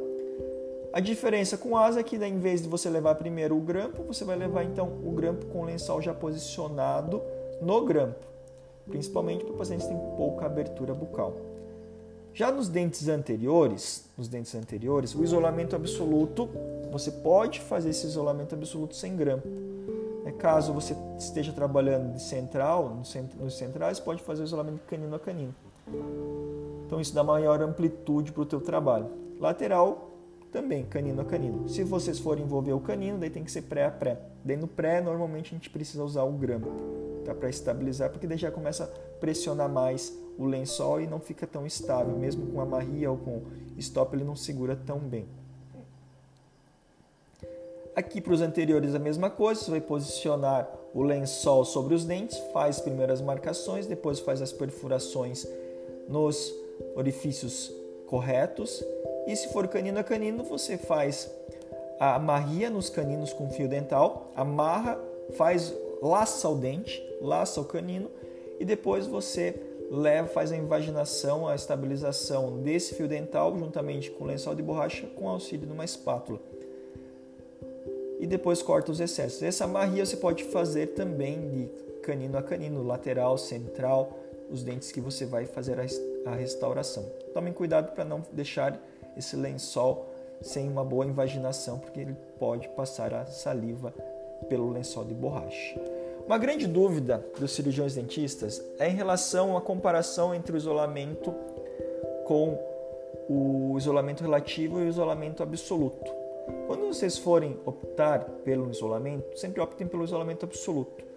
A 0.99 1.01
diferença 1.01 1.57
com 1.57 1.77
asa 1.77 2.01
é 2.01 2.03
que, 2.03 2.17
em 2.17 2.41
vez 2.41 2.61
de 2.61 2.69
você 2.69 2.91
levar 2.91 3.15
primeiro 3.15 3.57
o 3.57 3.61
grampo, 3.61 4.03
você 4.03 4.25
vai 4.25 4.35
levar 4.35 4.65
então 4.65 4.89
o 5.05 5.13
grampo 5.13 5.47
com 5.47 5.61
o 5.61 5.65
lençol 5.65 6.03
já 6.03 6.13
posicionado 6.13 7.23
no 7.63 7.85
grampo, 7.85 8.27
principalmente 8.89 9.45
para 9.45 9.55
pacientes 9.55 9.87
que 9.87 9.95
têm 9.95 10.17
pouca 10.17 10.47
abertura 10.47 10.93
bucal. 10.93 11.37
Já 12.35 12.51
nos 12.51 12.69
dentes 12.69 13.07
anteriores, 13.07 14.07
nos 14.19 14.27
dentes 14.27 14.53
anteriores, 14.57 15.15
o 15.15 15.23
isolamento 15.23 15.77
absoluto, 15.77 16.49
você 16.91 17.13
pode 17.13 17.61
fazer 17.61 17.91
esse 17.91 18.05
isolamento 18.05 18.57
absoluto 18.57 18.97
sem 18.97 19.15
grampo. 19.15 19.47
É, 20.25 20.33
caso 20.33 20.73
você 20.73 20.97
esteja 21.17 21.53
trabalhando 21.53 22.13
de 22.13 22.21
central, 22.21 22.97
nos 23.39 23.57
centrais, 23.57 24.01
pode 24.01 24.21
fazer 24.21 24.43
o 24.43 24.47
isolamento 24.47 24.81
canino 24.89 25.15
a 25.15 25.21
canino. 25.21 25.55
Então 26.87 27.01
isso 27.01 27.15
dá 27.15 27.23
maior 27.23 27.63
amplitude 27.63 28.33
para 28.33 28.43
o 28.43 28.47
teu 28.47 28.61
trabalho. 28.61 29.07
Lateral, 29.39 30.08
também 30.53 30.85
canino 30.85 31.21
a 31.21 31.25
canino. 31.25 31.69
Se 31.69 31.85
vocês 31.85 32.19
forem 32.19 32.45
envolver 32.45 32.73
o 32.73 32.81
canino, 32.81 33.19
daí 33.19 33.31
tem 33.31 33.45
que 33.45 33.51
ser 33.51 33.63
pré 33.63 33.85
a 33.85 33.91
pré. 33.91 34.19
Daí 34.45 34.57
no 34.57 34.67
pré, 34.67 35.01
normalmente 35.01 35.55
a 35.55 35.57
gente 35.57 35.71
precisa 35.71 36.03
usar 36.03 36.25
o 36.25 36.33
grampo 36.33 36.71
tá? 37.25 37.35
para 37.35 37.49
estabilizar, 37.49 38.11
porque 38.11 38.27
daí 38.27 38.39
já 38.39 38.51
começa 38.51 38.85
a 38.85 38.87
pressionar 39.21 39.69
mais 39.69 40.17
o 40.39 40.47
lençol 40.47 41.01
e 41.01 41.07
não 41.07 41.21
fica 41.21 41.47
tão 41.47 41.67
estável. 41.67 42.17
Mesmo 42.17 42.47
com 42.47 42.61
a 42.61 42.67
marria 42.67 43.11
ou 43.11 43.19
com 43.19 43.43
stop, 43.77 44.15
ele 44.17 44.25
não 44.25 44.37
segura 44.37 44.75
tão 44.75 44.99
bem. 44.99 45.27
Aqui 47.95 48.21
para 48.21 48.33
os 48.33 48.41
anteriores 48.41 48.95
a 48.95 48.99
mesma 48.99 49.29
coisa, 49.29 49.61
você 49.61 49.71
vai 49.73 49.81
posicionar 49.81 50.69
o 50.95 51.03
lençol 51.03 51.65
sobre 51.65 51.95
os 51.95 52.05
dentes, 52.05 52.39
faz 52.53 52.81
primeiras 52.81 53.21
marcações, 53.21 53.87
depois 53.87 54.21
faz 54.21 54.41
as 54.41 54.53
perfurações 54.53 55.47
nos 56.09 56.55
orifícios 56.95 57.73
corretos 58.07 58.83
e 59.29 59.37
se 59.37 59.49
for 59.49 59.69
canino 59.69 59.99
a 59.99 60.03
canino, 60.03 60.43
você 60.43 60.79
faz 60.79 61.31
a 62.01 62.15
amarria 62.15 62.71
nos 62.71 62.89
caninos 62.89 63.31
com 63.31 63.51
fio 63.51 63.69
dental, 63.69 64.33
amarra, 64.35 64.99
faz 65.37 65.75
laça 66.01 66.49
o 66.49 66.55
dente, 66.55 67.05
laça 67.21 67.61
o 67.61 67.65
canino 67.65 68.11
e 68.59 68.65
depois 68.65 69.07
você 69.07 69.55
leva, 69.91 70.29
faz 70.29 70.51
a 70.51 70.57
invaginação, 70.57 71.47
a 71.47 71.55
estabilização 71.55 72.63
desse 72.63 72.95
fio 72.95 73.07
dental 73.07 73.55
juntamente 73.59 74.11
com 74.11 74.25
o 74.25 74.27
lençol 74.27 74.55
de 74.55 74.63
borracha 74.63 75.07
com 75.09 75.29
auxílio 75.29 75.67
de 75.67 75.73
uma 75.75 75.85
espátula. 75.85 76.41
E 78.19 78.27
depois 78.27 78.63
corta 78.63 78.91
os 78.91 78.99
excessos. 78.99 79.43
Essa 79.43 79.65
amarria 79.65 80.07
você 80.07 80.17
pode 80.17 80.45
fazer 80.45 80.89
também 80.89 81.51
de 81.51 81.71
canino 82.03 82.39
a 82.39 82.43
canino, 82.43 82.83
lateral, 82.83 83.37
central, 83.37 84.19
os 84.51 84.63
dentes 84.63 84.91
que 84.91 85.03
você 85.03 85.27
vai 85.27 85.45
fazer 85.45 85.77
a 86.25 86.35
restauração. 86.35 87.05
Tomem 87.35 87.53
cuidado 87.53 87.93
para 87.93 88.05
não 88.05 88.25
deixar 88.33 88.81
esse 89.19 89.37
lençol 89.37 90.07
sem 90.41 90.69
uma 90.69 90.85
boa 90.85 91.05
invaginação, 91.05 91.79
porque 91.79 92.01
ele 92.01 92.17
pode 92.39 92.69
passar 92.71 93.13
a 93.13 93.27
saliva 93.27 93.93
pelo 94.49 94.71
lençol 94.71 95.05
de 95.05 95.15
borracha. 95.15 95.81
Uma 96.27 96.39
grande 96.39 96.67
dúvida 96.67 97.25
dos 97.39 97.53
cirurgiões 97.53 97.95
dentistas 97.95 98.63
é 98.79 98.89
em 98.89 98.95
relação 98.95 99.57
à 99.57 99.61
comparação 99.61 100.35
entre 100.35 100.53
o 100.53 100.57
isolamento 100.57 101.35
com 102.27 102.59
o 103.29 103.77
isolamento 103.79 104.23
relativo 104.23 104.79
e 104.79 104.85
o 104.85 104.89
isolamento 104.89 105.43
absoluto. 105.43 106.13
Quando 106.67 106.87
vocês 106.87 107.19
forem 107.19 107.59
optar 107.65 108.25
pelo 108.45 108.71
isolamento, 108.71 109.39
sempre 109.39 109.61
optem 109.61 109.87
pelo 109.87 110.05
isolamento 110.05 110.45
absoluto. 110.45 111.08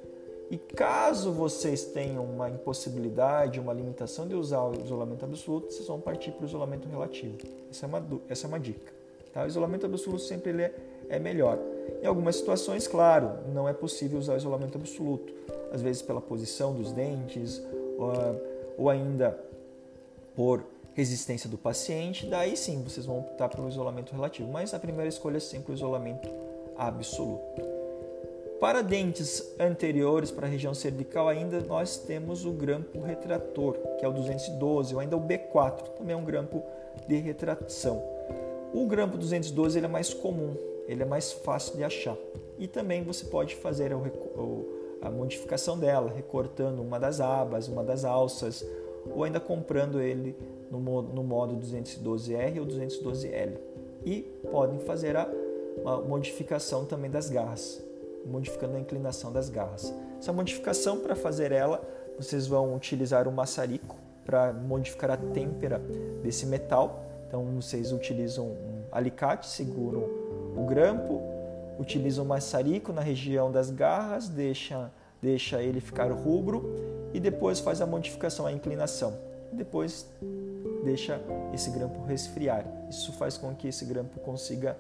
E 0.52 0.58
caso 0.58 1.32
vocês 1.32 1.86
tenham 1.86 2.26
uma 2.26 2.50
impossibilidade, 2.50 3.58
uma 3.58 3.72
limitação 3.72 4.28
de 4.28 4.36
usar 4.36 4.64
o 4.64 4.76
isolamento 4.84 5.24
absoluto, 5.24 5.72
vocês 5.72 5.88
vão 5.88 6.02
partir 6.02 6.32
para 6.32 6.44
o 6.44 6.46
isolamento 6.46 6.90
relativo. 6.90 7.38
Essa 7.70 7.86
é 7.86 7.88
uma, 7.88 8.06
essa 8.28 8.48
é 8.48 8.50
uma 8.50 8.60
dica. 8.60 8.92
Tá? 9.32 9.46
O 9.46 9.48
isolamento 9.48 9.86
absoluto 9.86 10.24
sempre 10.24 10.50
ele 10.50 10.64
é, 10.64 10.76
é 11.08 11.20
melhor. 11.20 11.58
Em 12.04 12.06
algumas 12.06 12.36
situações, 12.36 12.86
claro, 12.86 13.32
não 13.54 13.66
é 13.66 13.72
possível 13.72 14.20
usar 14.20 14.34
o 14.34 14.38
isolamento 14.38 14.78
absoluto. 14.78 15.34
Às 15.72 15.82
vezes 15.82 16.02
pela 16.02 16.20
posição 16.20 16.74
dos 16.74 16.92
dentes, 16.92 17.64
ou, 17.98 18.12
ou 18.78 18.90
ainda 18.90 19.40
por 20.36 20.66
resistência 20.94 21.50
do 21.50 21.58
paciente, 21.58 22.26
daí 22.26 22.58
sim 22.58 22.84
vocês 22.84 23.06
vão 23.06 23.20
optar 23.20 23.48
pelo 23.48 23.70
isolamento 23.70 24.12
relativo. 24.12 24.52
Mas 24.52 24.74
a 24.74 24.80
primeira 24.80 25.08
escolha 25.08 25.38
é 25.38 25.40
sempre 25.40 25.72
o 25.72 25.74
isolamento 25.74 26.28
absoluto. 26.78 27.81
Para 28.62 28.84
dentes 28.84 29.54
anteriores, 29.60 30.30
para 30.30 30.46
a 30.46 30.50
região 30.50 30.72
cervical, 30.72 31.28
ainda 31.28 31.60
nós 31.62 31.98
temos 31.98 32.46
o 32.46 32.52
grampo 32.52 33.02
retrator, 33.02 33.76
que 33.98 34.06
é 34.06 34.08
o 34.08 34.14
212, 34.14 34.94
ou 34.94 35.00
ainda 35.00 35.18
o 35.18 35.20
B4, 35.20 35.90
também 35.98 36.14
é 36.14 36.18
um 36.18 36.24
grampo 36.24 36.64
de 37.08 37.16
retração. 37.16 38.04
O 38.72 38.86
grampo 38.86 39.18
212 39.18 39.80
ele 39.80 39.88
é 39.88 39.90
mais 39.90 40.14
comum, 40.14 40.56
ele 40.88 41.02
é 41.02 41.06
mais 41.06 41.32
fácil 41.32 41.76
de 41.76 41.84
achar. 41.84 42.16
E 42.60 42.68
também 42.68 43.04
você 43.04 43.26
pode 43.26 43.56
fazer 43.56 43.92
a 45.02 45.10
modificação 45.10 45.80
dela, 45.80 46.14
recortando 46.16 46.84
uma 46.84 47.00
das 47.00 47.20
abas, 47.20 47.68
uma 47.68 47.84
das 47.84 48.06
alças, 48.06 48.64
ou 49.08 49.24
ainda 49.24 49.40
comprando 49.40 50.00
ele 50.00 50.36
no 50.70 50.80
modo 51.24 51.58
212R 51.58 52.60
ou 52.60 52.68
212L. 52.68 53.58
E 54.06 54.22
podem 54.52 54.80
fazer 54.82 55.18
a 55.18 55.28
modificação 56.08 56.86
também 56.86 57.10
das 57.10 57.28
garras, 57.28 57.84
modificando 58.26 58.78
a 58.78 58.80
inclinação 58.80 59.32
das 59.32 59.50
garras. 59.50 59.94
Essa 60.20 60.32
modificação, 60.32 61.00
para 61.00 61.16
fazer 61.16 61.52
ela, 61.52 61.82
vocês 62.18 62.48
vão 62.48 62.76
utilizar 62.76 63.28
o 63.28 63.32
maçarico 63.32 63.98
para 64.26 64.54
modificar 64.54 65.12
a 65.12 65.18
têmpera 65.18 65.80
desse 66.22 66.46
metal. 66.46 67.04
Então, 67.28 67.44
vocês 67.56 67.92
utilizam 67.92 68.46
um 68.46 68.84
alicate, 68.92 69.48
seguram 69.48 70.04
o 70.56 70.66
grampo, 70.68 71.22
utilizam 71.80 72.24
o 72.24 72.28
maçarico 72.28 72.94
na 72.94 73.02
região 73.02 73.52
das 73.52 73.72
garras, 73.72 74.28
deixa, 74.28 74.92
deixa 75.22 75.62
ele 75.62 75.80
ficar 75.80 76.12
rubro 76.12 77.10
e 77.14 77.20
depois 77.20 77.60
faz 77.60 77.82
a 77.82 77.86
modificação, 77.86 78.46
a 78.46 78.52
inclinação. 78.52 79.14
Depois 79.52 80.08
deixa 80.84 81.20
esse 81.54 81.70
grampo 81.72 82.04
resfriar. 82.04 82.66
Isso 82.90 83.12
faz 83.14 83.38
com 83.38 83.54
que 83.56 83.68
esse 83.68 83.86
grampo 83.86 84.20
consiga 84.20 84.78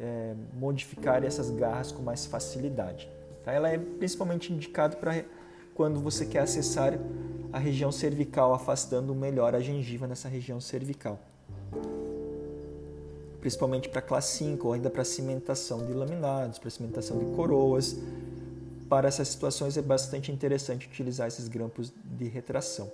é, 0.00 0.34
modificar 0.54 1.24
essas 1.24 1.50
garras 1.50 1.92
com 1.92 2.02
mais 2.02 2.26
facilidade. 2.26 3.08
Tá? 3.44 3.52
Ela 3.52 3.70
é 3.70 3.78
principalmente 3.78 4.52
indicada 4.52 4.96
para 4.96 5.24
quando 5.74 6.00
você 6.00 6.24
quer 6.24 6.40
acessar 6.40 6.98
a 7.52 7.58
região 7.58 7.90
cervical, 7.90 8.54
afastando 8.54 9.14
melhor 9.14 9.54
a 9.54 9.60
gengiva 9.60 10.06
nessa 10.06 10.28
região 10.28 10.60
cervical. 10.60 11.18
Principalmente 13.40 13.88
para 13.88 14.00
classe 14.00 14.38
5 14.38 14.66
ou 14.66 14.72
ainda 14.72 14.88
para 14.88 15.04
cimentação 15.04 15.84
de 15.84 15.92
laminados, 15.92 16.58
para 16.58 16.70
cimentação 16.70 17.18
de 17.18 17.26
coroas. 17.36 17.96
Para 18.88 19.08
essas 19.08 19.28
situações 19.28 19.76
é 19.76 19.82
bastante 19.82 20.30
interessante 20.30 20.86
utilizar 20.86 21.28
esses 21.28 21.48
grampos 21.48 21.92
de 22.04 22.28
retração. 22.28 22.90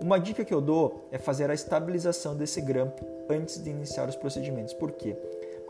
Uma 0.00 0.18
dica 0.18 0.44
que 0.44 0.54
eu 0.54 0.60
dou 0.60 1.08
é 1.12 1.18
fazer 1.18 1.50
a 1.50 1.54
estabilização 1.54 2.36
desse 2.36 2.60
grampo 2.60 3.04
antes 3.28 3.62
de 3.62 3.70
iniciar 3.70 4.08
os 4.08 4.16
procedimentos. 4.16 4.74
Por 4.74 4.92
quê? 4.92 5.16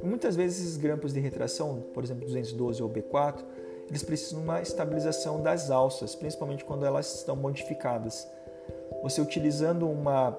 Muitas 0.03 0.37
vezes 0.37 0.61
esses 0.61 0.77
grampos 0.77 1.13
de 1.13 1.21
retração, 1.21 1.83
por 1.93 2.05
exemplo 2.05 2.25
212 2.25 2.83
ou 2.83 2.89
B4, 2.89 3.45
eles 3.89 4.03
precisam 4.03 4.39
de 4.39 4.45
uma 4.45 4.63
estabilização 4.63 5.43
das 5.43 5.71
alças, 5.71 6.15
principalmente 6.15 6.65
quando 6.65 6.87
elas 6.87 7.17
estão 7.17 7.37
modificadas. 7.37 8.27
Você 9.03 9.21
utilizando 9.21 9.89
uma, 9.89 10.37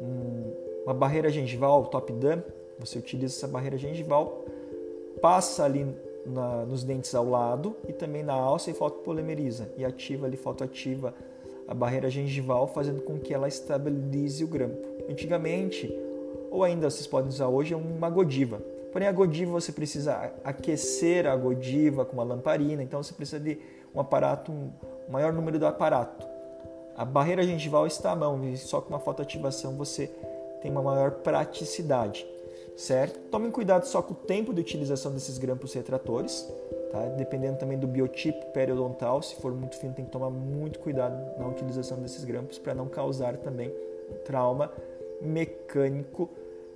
um, 0.00 0.52
uma 0.84 0.94
barreira 0.94 1.30
gengival 1.30 1.86
top-down, 1.86 2.42
você 2.78 2.98
utiliza 2.98 3.36
essa 3.36 3.48
barreira 3.48 3.76
gengival, 3.76 4.44
passa 5.20 5.64
ali 5.64 5.86
na, 6.24 6.64
nos 6.64 6.84
dentes 6.84 7.14
ao 7.14 7.28
lado 7.28 7.76
e 7.88 7.92
também 7.92 8.22
na 8.22 8.34
alça 8.34 8.70
e 8.70 8.74
fotopolimeriza 8.74 9.68
e 9.76 9.84
ativa 9.84 10.26
ali, 10.26 10.36
fotoativa 10.36 11.14
a 11.68 11.74
barreira 11.74 12.08
gengival, 12.08 12.68
fazendo 12.68 13.02
com 13.02 13.18
que 13.18 13.34
ela 13.34 13.48
estabilize 13.48 14.44
o 14.44 14.46
grampo. 14.46 14.86
Antigamente, 15.08 15.92
ou 16.50 16.62
ainda 16.62 16.88
vocês 16.88 17.06
podem 17.06 17.28
usar 17.28 17.48
hoje, 17.48 17.74
é 17.74 17.76
uma 17.76 18.08
godiva. 18.08 18.62
Porém, 18.96 19.08
a 19.08 19.12
godiva 19.12 19.52
você 19.52 19.72
precisa 19.72 20.32
aquecer 20.42 21.26
a 21.26 21.36
godiva 21.36 22.02
com 22.06 22.14
uma 22.14 22.24
lamparina, 22.24 22.82
então 22.82 23.02
você 23.02 23.12
precisa 23.12 23.38
de 23.38 23.58
um 23.94 24.00
aparato, 24.00 24.50
um 24.50 24.70
maior 25.10 25.34
número 25.34 25.58
do 25.58 25.66
aparato. 25.66 26.26
A 26.96 27.04
barreira 27.04 27.42
gengival 27.42 27.86
está 27.86 28.12
à 28.12 28.16
mão 28.16 28.42
e 28.48 28.56
só 28.56 28.80
com 28.80 28.88
uma 28.88 28.98
fotoativação 28.98 29.76
você 29.76 30.06
tem 30.62 30.70
uma 30.70 30.80
maior 30.80 31.10
praticidade, 31.10 32.26
certo? 32.74 33.18
Tomem 33.28 33.50
cuidado 33.50 33.84
só 33.84 34.00
com 34.00 34.14
o 34.14 34.16
tempo 34.16 34.54
de 34.54 34.62
utilização 34.62 35.12
desses 35.12 35.36
grampos 35.36 35.74
retratores, 35.74 36.50
Tá? 36.90 37.00
Dependendo 37.18 37.58
também 37.58 37.76
do 37.76 37.86
biotipo 37.86 38.46
periodontal, 38.46 39.20
se 39.20 39.34
for 39.34 39.52
muito 39.52 39.76
fino, 39.76 39.92
tem 39.92 40.06
que 40.06 40.10
tomar 40.10 40.30
muito 40.30 40.78
cuidado 40.78 41.38
na 41.38 41.46
utilização 41.46 41.98
desses 41.98 42.24
grampos 42.24 42.58
para 42.58 42.74
não 42.74 42.88
causar 42.88 43.36
também 43.36 43.70
trauma 44.24 44.72
mecânico 45.20 46.30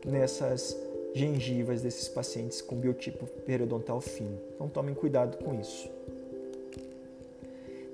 nessas 0.04 0.76
gengivas 1.14 1.82
desses 1.82 2.08
pacientes 2.08 2.60
com 2.60 2.76
biotipo 2.76 3.26
periodontal 3.44 4.00
fino. 4.00 4.38
Então 4.54 4.68
tomem 4.68 4.94
cuidado 4.94 5.42
com 5.42 5.58
isso. 5.58 5.88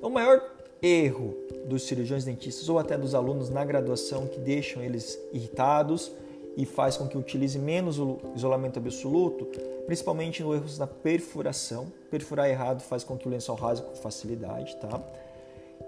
O 0.03 0.11
maior 0.11 0.43
erro 0.83 1.35
dos 1.67 1.85
cirurgiões 1.85 2.25
dentistas 2.25 2.69
ou 2.69 2.79
até 2.79 2.97
dos 2.97 3.15
alunos 3.15 3.51
na 3.51 3.65
graduação 3.65 4.27
que 4.27 4.39
deixam 4.39 4.83
eles 4.83 5.19
irritados 5.33 6.13
e 6.57 6.65
faz 6.65 6.97
com 6.97 7.07
que 7.07 7.19
utilize 7.19 7.59
menos 7.59 7.99
o 7.99 8.19
isolamento 8.35 8.79
absoluto, 8.79 9.47
principalmente 9.87 10.43
no 10.43 10.55
erros 10.55 10.79
da 10.79 10.87
perfuração. 10.87 11.93
Perfurar 12.11 12.49
errado 12.49 12.81
faz 12.83 13.05
com 13.05 13.17
que 13.17 13.29
o 13.29 13.31
lençol 13.31 13.57
rasgue 13.57 13.87
com 13.87 13.95
facilidade, 13.95 14.77
tá? 14.77 15.03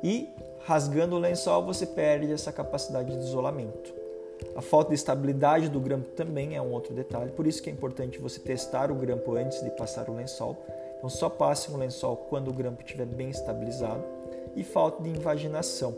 E 0.03 0.29
rasgando 0.64 1.17
o 1.17 1.19
lençol 1.19 1.64
você 1.64 1.87
perde 1.87 2.31
essa 2.31 2.53
capacidade 2.53 3.17
de 3.17 3.25
isolamento. 3.25 3.98
A 4.55 4.61
falta 4.61 4.90
de 4.90 4.94
estabilidade 4.94 5.68
do 5.68 5.81
grampo 5.81 6.09
também 6.11 6.57
é 6.57 6.62
um 6.62 6.72
outro 6.72 6.94
detalhe, 6.94 7.31
por 7.33 7.46
isso 7.46 7.62
que 7.62 7.70
é 7.70 7.72
importante 7.72 8.18
você 8.18 8.40
testar 8.40 8.90
o 8.90 8.94
grampo 8.94 9.35
antes 9.37 9.62
de 9.62 9.70
passar 9.70 10.09
o 10.09 10.14
lençol. 10.14 10.57
Então 10.96 11.09
só 11.09 11.29
passe 11.29 11.70
um 11.70 11.77
lençol 11.77 12.16
quando 12.16 12.48
o 12.48 12.53
grampo 12.53 12.83
estiver 12.83 13.07
bem 13.07 13.31
estabilizado. 13.31 14.03
E 14.57 14.64
falta 14.64 15.03
de 15.03 15.11
invaginação. 15.11 15.94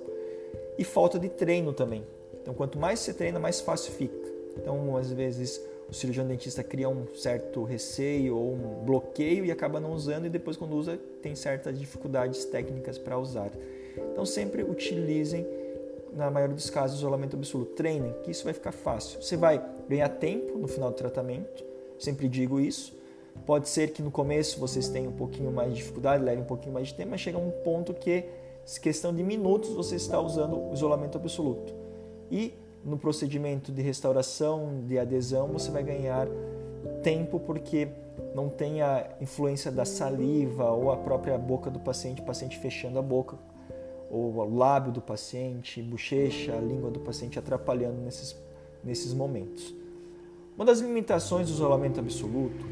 E 0.77 0.85
falta 0.85 1.19
de 1.19 1.29
treino 1.29 1.73
também. 1.73 2.05
Então 2.43 2.53
quanto 2.53 2.79
mais 2.79 3.01
você 3.01 3.15
treina, 3.15 3.39
mais 3.39 3.61
fácil 3.61 3.93
fica. 3.93 4.31
Então, 4.57 4.97
às 4.97 5.11
vezes, 5.11 5.61
o 5.89 5.95
cirurgião 5.95 6.27
dentista 6.27 6.63
cria 6.63 6.89
um 6.89 7.07
certo 7.15 7.65
receio 7.65 8.37
ou 8.37 8.53
um 8.53 8.85
bloqueio 8.85 9.45
e 9.45 9.51
acaba 9.51 9.81
não 9.81 9.93
usando, 9.93 10.27
e 10.27 10.29
depois, 10.29 10.57
quando 10.57 10.75
usa, 10.75 10.99
tem 11.23 11.35
certas 11.35 11.79
dificuldades 11.79 12.45
técnicas 12.45 12.99
para 12.99 13.19
usar. 13.19 13.51
Então, 14.13 14.25
sempre 14.25 14.63
utilizem, 14.63 15.47
na 16.13 16.31
maioria 16.31 16.55
dos 16.55 16.71
casos, 16.71 16.99
isolamento 16.99 17.37
absoluto. 17.37 17.73
Treinem, 17.75 18.15
que 18.23 18.31
isso 18.31 18.45
vai 18.45 18.53
ficar 18.53 18.73
fácil. 18.73 19.23
Você 19.23 19.37
vai 19.37 19.65
ganhar 19.89 20.09
tempo 20.09 20.59
no 20.59 20.69
final 20.69 20.91
do 20.91 20.97
tratamento, 20.97 21.65
sempre 21.99 22.29
digo 22.29 22.61
isso. 22.61 22.99
Pode 23.47 23.69
ser 23.69 23.93
que 23.93 24.03
no 24.03 24.11
começo 24.11 24.59
vocês 24.59 24.89
tenham 24.89 25.13
um 25.13 25.17
pouquinho 25.17 25.51
mais 25.51 25.71
de 25.71 25.77
dificuldade, 25.77 26.23
leve 26.23 26.43
um 26.43 26.45
pouquinho 26.45 26.75
mais 26.75 26.89
de 26.89 26.95
tempo, 26.95 27.11
mas 27.11 27.21
chega 27.21 27.39
um 27.39 27.51
ponto 27.51 27.95
que, 27.95 28.25
questão 28.81 29.15
de 29.15 29.23
minutos, 29.23 29.71
você 29.71 29.97
está 29.97 30.21
usando 30.21 30.59
o 30.59 30.73
isolamento 30.73 31.17
absoluto. 31.17 31.73
E 32.31 32.55
no 32.85 32.99
procedimento 32.99 33.73
de 33.73 33.83
restauração, 33.83 34.83
de 34.87 34.99
adesão, 34.99 35.49
você 35.49 35.71
vai 35.71 35.83
ganhar 35.83 36.29
tempo 37.03 37.41
porque 37.41 37.89
não 38.35 38.49
tem 38.49 38.83
a 38.83 39.07
influência 39.21 39.71
da 39.71 39.85
saliva 39.85 40.71
ou 40.71 40.91
a 40.91 40.97
própria 40.97 41.37
boca 41.37 41.71
do 41.71 41.81
paciente, 41.81 42.23
o 42.23 42.25
paciente 42.25 42.59
fechando 42.59 42.99
a 42.99 43.03
boca, 43.03 43.37
ou 44.11 44.35
o 44.35 44.57
lábio 44.57 44.93
do 44.93 45.01
paciente, 45.01 45.81
bochecha, 45.81 46.55
a 46.55 46.61
língua 46.61 46.91
do 46.91 47.01
paciente 47.01 47.39
atrapalhando 47.39 48.01
nesses, 48.03 48.37
nesses 48.83 49.15
momentos. 49.15 49.75
Uma 50.57 50.65
das 50.65 50.81
limitações 50.81 51.49
do 51.49 51.55
isolamento 51.55 52.01
absoluto 52.01 52.67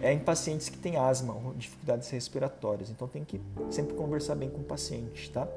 é 0.00 0.12
em 0.12 0.18
pacientes 0.18 0.68
que 0.68 0.76
têm 0.76 0.96
asma 0.96 1.32
ou 1.32 1.54
dificuldades 1.54 2.10
respiratórias. 2.10 2.90
Então 2.90 3.08
tem 3.08 3.24
que 3.24 3.40
sempre 3.70 3.94
conversar 3.94 4.34
bem 4.34 4.50
com 4.50 4.58
o 4.58 4.64
paciente, 4.64 5.30
tá? 5.30 5.48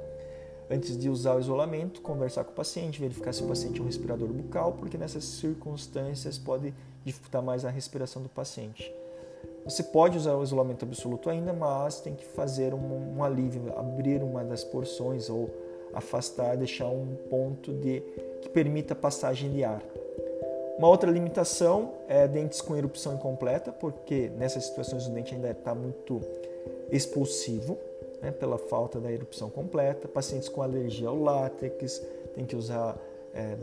antes 0.70 0.98
de 0.98 1.10
usar 1.10 1.36
o 1.36 1.40
isolamento, 1.40 2.02
conversar 2.02 2.44
com 2.44 2.52
o 2.52 2.56
paciente, 2.56 3.00
verificar 3.00 3.34
se 3.34 3.44
o 3.44 3.48
paciente 3.48 3.80
é 3.80 3.84
um 3.84 3.86
respirador 3.86 4.28
bucal, 4.28 4.74
porque 4.74 4.98
nessas 4.98 5.24
circunstâncias 5.24 6.38
pode 6.38 6.74
dificultar 7.06 7.42
mais 7.42 7.64
a 7.64 7.70
respiração 7.70 8.22
do 8.22 8.30
paciente. 8.30 8.94
Você 9.68 9.84
pode 9.84 10.18
usar 10.18 10.36
o 10.36 10.44
isolamento 10.44 10.86
absoluto 10.86 11.30
ainda, 11.30 11.52
mas 11.52 12.00
tem 12.00 12.16
que 12.16 12.24
fazer 12.24 12.74
um, 12.74 13.18
um 13.18 13.24
alívio, 13.24 13.74
abrir 13.78 14.24
uma 14.24 14.44
das 14.44 14.64
porções 14.64 15.30
ou 15.30 15.50
afastar, 15.94 16.56
deixar 16.56 16.88
um 16.88 17.16
ponto 17.30 17.74
de 17.74 18.02
que 18.42 18.50
permita 18.50 18.96
passagem 18.96 19.52
de 19.52 19.64
ar. 19.64 19.84
Uma 20.78 20.88
outra 20.88 21.10
limitação 21.10 21.92
é 22.08 22.28
dentes 22.28 22.62
com 22.62 22.78
erupção 22.78 23.16
incompleta, 23.16 23.72
porque 23.72 24.30
nessas 24.38 24.66
situações 24.66 25.08
o 25.08 25.10
dente 25.10 25.34
ainda 25.34 25.50
está 25.50 25.74
muito 25.74 26.22
expulsivo, 26.92 27.78
né, 28.22 28.32
pela 28.32 28.58
falta 28.58 29.00
da 29.00 29.12
erupção 29.12 29.50
completa. 29.50 30.08
Pacientes 30.08 30.48
com 30.48 30.62
alergia 30.62 31.08
ao 31.08 31.20
látex 31.20 32.02
tem 32.36 32.46
que 32.46 32.56
usar, 32.56 32.96
é, 33.34 33.58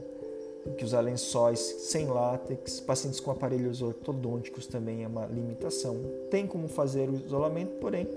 que 0.73 0.85
usar 0.85 1.01
lençóis 1.01 1.59
sem 1.61 2.07
látex. 2.07 2.81
Pacientes 2.81 3.21
com 3.21 3.31
aparelhos 3.31 3.83
ortodônticos 3.83 4.67
também 4.67 5.05
é 5.05 5.07
uma 5.07 5.27
limitação. 5.27 6.01
Tem 6.31 6.47
como 6.47 6.69
fazer 6.69 7.09
o 7.09 7.15
isolamento, 7.15 7.73
porém 7.81 8.09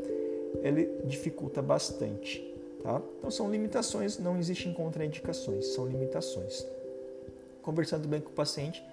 ele 0.64 1.02
dificulta 1.06 1.62
bastante. 1.62 2.44
Tá? 2.82 3.02
Então 3.18 3.30
são 3.30 3.50
limitações, 3.50 4.18
não 4.18 4.38
existem 4.38 4.74
contraindicações, 4.74 5.66
são 5.68 5.86
limitações. 5.86 6.66
Conversando 7.62 8.08
bem 8.08 8.22
com 8.22 8.30
o 8.30 8.34
paciente, 8.34 8.84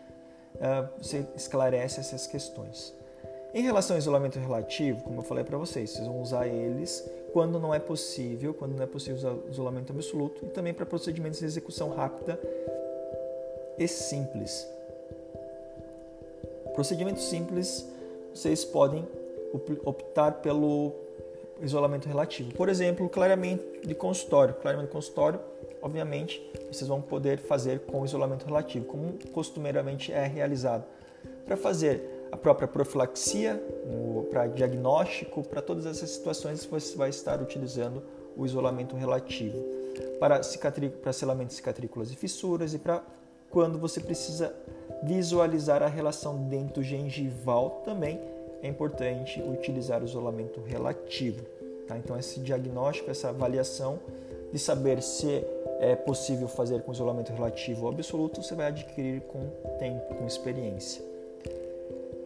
uh, 0.56 0.88
você 1.00 1.24
esclarece 1.36 2.00
essas 2.00 2.26
questões. 2.26 2.92
Em 3.52 3.62
relação 3.62 3.94
ao 3.94 3.98
isolamento 3.98 4.36
relativo, 4.36 5.00
como 5.04 5.20
eu 5.20 5.22
falei 5.22 5.44
para 5.44 5.56
vocês, 5.56 5.90
vocês 5.90 6.04
vão 6.04 6.20
usar 6.20 6.48
eles 6.48 7.08
quando 7.32 7.60
não 7.60 7.72
é 7.72 7.78
possível, 7.78 8.52
quando 8.52 8.74
não 8.74 8.82
é 8.82 8.86
possível 8.86 9.16
usar 9.16 9.36
isolamento 9.48 9.92
absoluto 9.92 10.44
e 10.44 10.48
também 10.48 10.74
para 10.74 10.84
procedimentos 10.84 11.38
de 11.38 11.44
execução 11.44 11.90
rápida 11.90 12.38
e 13.78 13.88
simples. 13.88 14.66
Procedimentos 16.74 17.24
simples, 17.24 17.88
vocês 18.34 18.64
podem 18.64 19.06
optar 19.84 20.32
pelo 20.32 20.92
isolamento 21.60 22.08
relativo. 22.08 22.52
Por 22.54 22.68
exemplo, 22.68 23.08
clareamento 23.08 23.86
de 23.86 23.94
consultório. 23.94 24.54
Clareamento 24.54 24.88
de 24.88 24.92
consultório, 24.92 25.40
obviamente, 25.80 26.42
vocês 26.70 26.88
vão 26.88 27.00
poder 27.00 27.38
fazer 27.38 27.80
com 27.80 28.04
isolamento 28.04 28.44
relativo, 28.44 28.84
como 28.86 29.14
costumeiramente 29.32 30.12
é 30.12 30.26
realizado. 30.26 30.84
Para 31.46 31.56
fazer 31.56 32.28
a 32.32 32.36
própria 32.36 32.66
profilaxia, 32.66 33.62
para 34.30 34.48
diagnóstico, 34.48 35.44
para 35.44 35.62
todas 35.62 35.86
essas 35.86 36.10
situações 36.10 36.64
você 36.64 36.96
vai 36.96 37.10
estar 37.10 37.40
utilizando 37.40 38.02
o 38.36 38.44
isolamento 38.44 38.96
relativo. 38.96 39.56
Para, 40.18 40.40
para 41.02 41.12
selamento 41.12 41.50
de 41.50 41.54
cicatrículas 41.54 42.10
e 42.10 42.16
fissuras 42.16 42.74
e 42.74 42.78
para 42.78 43.04
quando 43.54 43.78
você 43.78 44.00
precisa 44.00 44.52
visualizar 45.04 45.80
a 45.80 45.86
relação 45.86 46.48
dentro 46.48 46.82
gengival 46.82 47.82
também 47.84 48.20
é 48.60 48.66
importante 48.66 49.40
utilizar 49.40 50.02
o 50.02 50.04
isolamento 50.04 50.60
relativo. 50.60 51.44
Tá? 51.86 51.96
Então, 51.96 52.18
esse 52.18 52.40
diagnóstico, 52.40 53.10
essa 53.10 53.28
avaliação 53.28 54.00
de 54.52 54.58
saber 54.58 55.00
se 55.00 55.44
é 55.78 55.94
possível 55.94 56.48
fazer 56.48 56.82
com 56.82 56.90
isolamento 56.90 57.32
relativo 57.32 57.84
ou 57.84 57.92
absoluto, 57.92 58.42
você 58.42 58.56
vai 58.56 58.66
adquirir 58.66 59.20
com 59.22 59.46
tempo, 59.78 60.14
com 60.14 60.26
experiência. 60.26 61.04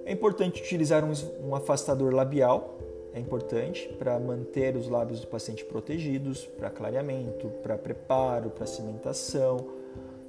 É 0.06 0.12
importante 0.12 0.62
utilizar 0.62 1.04
um, 1.04 1.12
um 1.46 1.54
afastador 1.54 2.14
labial, 2.14 2.78
é 3.12 3.20
importante 3.20 3.86
para 3.98 4.18
manter 4.18 4.76
os 4.76 4.88
lábios 4.88 5.20
do 5.20 5.26
paciente 5.26 5.62
protegidos, 5.64 6.46
para 6.46 6.70
clareamento, 6.70 7.48
para 7.62 7.76
preparo, 7.76 8.48
para 8.48 8.64
cimentação. 8.64 9.77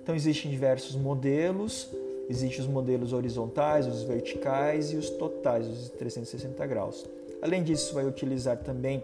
Então 0.09 0.15
existem 0.15 0.49
diversos 0.49 0.95
modelos, 0.95 1.87
existem 2.27 2.61
os 2.61 2.65
modelos 2.65 3.13
horizontais, 3.13 3.85
os 3.85 4.01
verticais 4.01 4.91
e 4.91 4.95
os 4.95 5.07
totais, 5.07 5.67
os 5.67 5.89
360 5.91 6.65
graus. 6.65 7.05
Além 7.43 7.61
disso, 7.61 7.93
vai 7.93 8.07
utilizar 8.07 8.57
também 8.57 9.03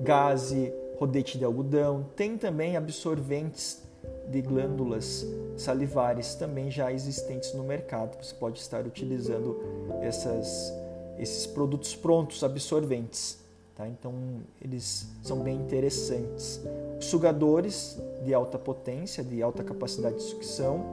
gaze, 0.00 0.72
rodete 0.98 1.36
de 1.36 1.44
algodão, 1.44 2.06
tem 2.16 2.38
também 2.38 2.78
absorventes 2.78 3.82
de 4.30 4.40
glândulas 4.40 5.26
salivares 5.54 6.34
também 6.34 6.70
já 6.70 6.90
existentes 6.90 7.52
no 7.52 7.62
mercado. 7.62 8.16
Você 8.16 8.34
pode 8.36 8.58
estar 8.58 8.86
utilizando 8.86 9.60
essas, 10.00 10.72
esses 11.18 11.46
produtos 11.46 11.94
prontos, 11.94 12.42
absorventes. 12.42 13.45
Tá? 13.76 13.86
Então, 13.86 14.14
eles 14.60 15.06
são 15.22 15.40
bem 15.40 15.56
interessantes. 15.56 16.60
Sugadores 16.98 18.00
de 18.24 18.32
alta 18.32 18.58
potência, 18.58 19.22
de 19.22 19.42
alta 19.42 19.62
capacidade 19.62 20.16
de 20.16 20.22
sucção 20.22 20.84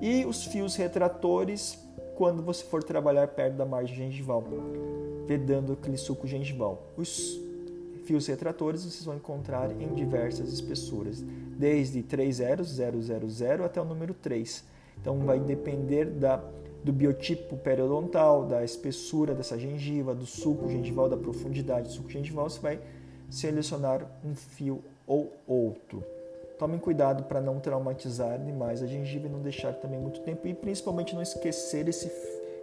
e 0.00 0.24
os 0.24 0.44
fios 0.44 0.74
retratores 0.74 1.78
quando 2.14 2.42
você 2.42 2.64
for 2.64 2.82
trabalhar 2.82 3.28
perto 3.28 3.56
da 3.56 3.66
margem 3.66 3.94
gengival, 3.94 4.42
vedando 5.26 5.74
aquele 5.74 5.98
suco 5.98 6.26
gengival. 6.26 6.82
Os 6.96 7.38
fios 8.04 8.26
retratores 8.26 8.84
vocês 8.84 9.04
vão 9.04 9.16
encontrar 9.16 9.70
em 9.80 9.94
diversas 9.94 10.52
espessuras, 10.52 11.20
desde 11.20 12.02
30000 12.02 13.64
até 13.64 13.80
o 13.80 13.84
número 13.84 14.14
3. 14.14 14.64
Então 15.00 15.18
vai 15.20 15.38
depender 15.40 16.06
da, 16.06 16.42
do 16.84 16.92
biotipo 16.92 17.56
periodontal, 17.56 18.44
da 18.44 18.62
espessura 18.62 19.34
dessa 19.34 19.58
gengiva, 19.58 20.14
do 20.14 20.26
suco 20.26 20.68
gengival, 20.68 21.08
da 21.08 21.16
profundidade 21.16 21.88
do 21.88 21.92
suco 21.94 22.10
gengival, 22.10 22.48
você 22.48 22.60
vai 22.60 22.78
selecionar 23.30 24.06
um 24.22 24.34
fio 24.34 24.84
ou 25.06 25.32
outro. 25.48 26.04
Tomem 26.58 26.78
cuidado 26.78 27.24
para 27.24 27.40
não 27.40 27.58
traumatizar 27.58 28.38
demais 28.38 28.82
a 28.82 28.86
gengiva 28.86 29.26
e 29.26 29.30
não 29.30 29.40
deixar 29.40 29.72
também 29.72 29.98
muito 29.98 30.20
tempo 30.20 30.46
e 30.46 30.52
principalmente 30.52 31.14
não 31.14 31.22
esquecer 31.22 31.88
esse 31.88 32.10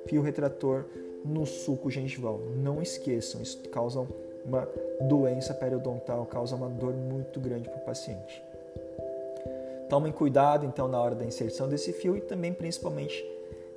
fio 0.05 0.21
retrator 0.21 0.85
no 1.25 1.45
suco 1.45 1.89
gengival. 1.89 2.39
Não 2.57 2.81
esqueçam, 2.81 3.41
isso 3.41 3.57
causa 3.69 4.07
uma 4.45 4.67
doença 5.01 5.53
periodontal, 5.53 6.25
causa 6.27 6.55
uma 6.55 6.69
dor 6.69 6.93
muito 6.93 7.39
grande 7.39 7.67
para 7.67 7.79
o 7.79 7.85
paciente. 7.85 8.41
Tomem 9.89 10.11
cuidado 10.11 10.65
então 10.65 10.87
na 10.87 11.01
hora 11.01 11.15
da 11.15 11.25
inserção 11.25 11.67
desse 11.67 11.91
fio 11.91 12.15
e 12.15 12.21
também 12.21 12.53
principalmente 12.53 13.25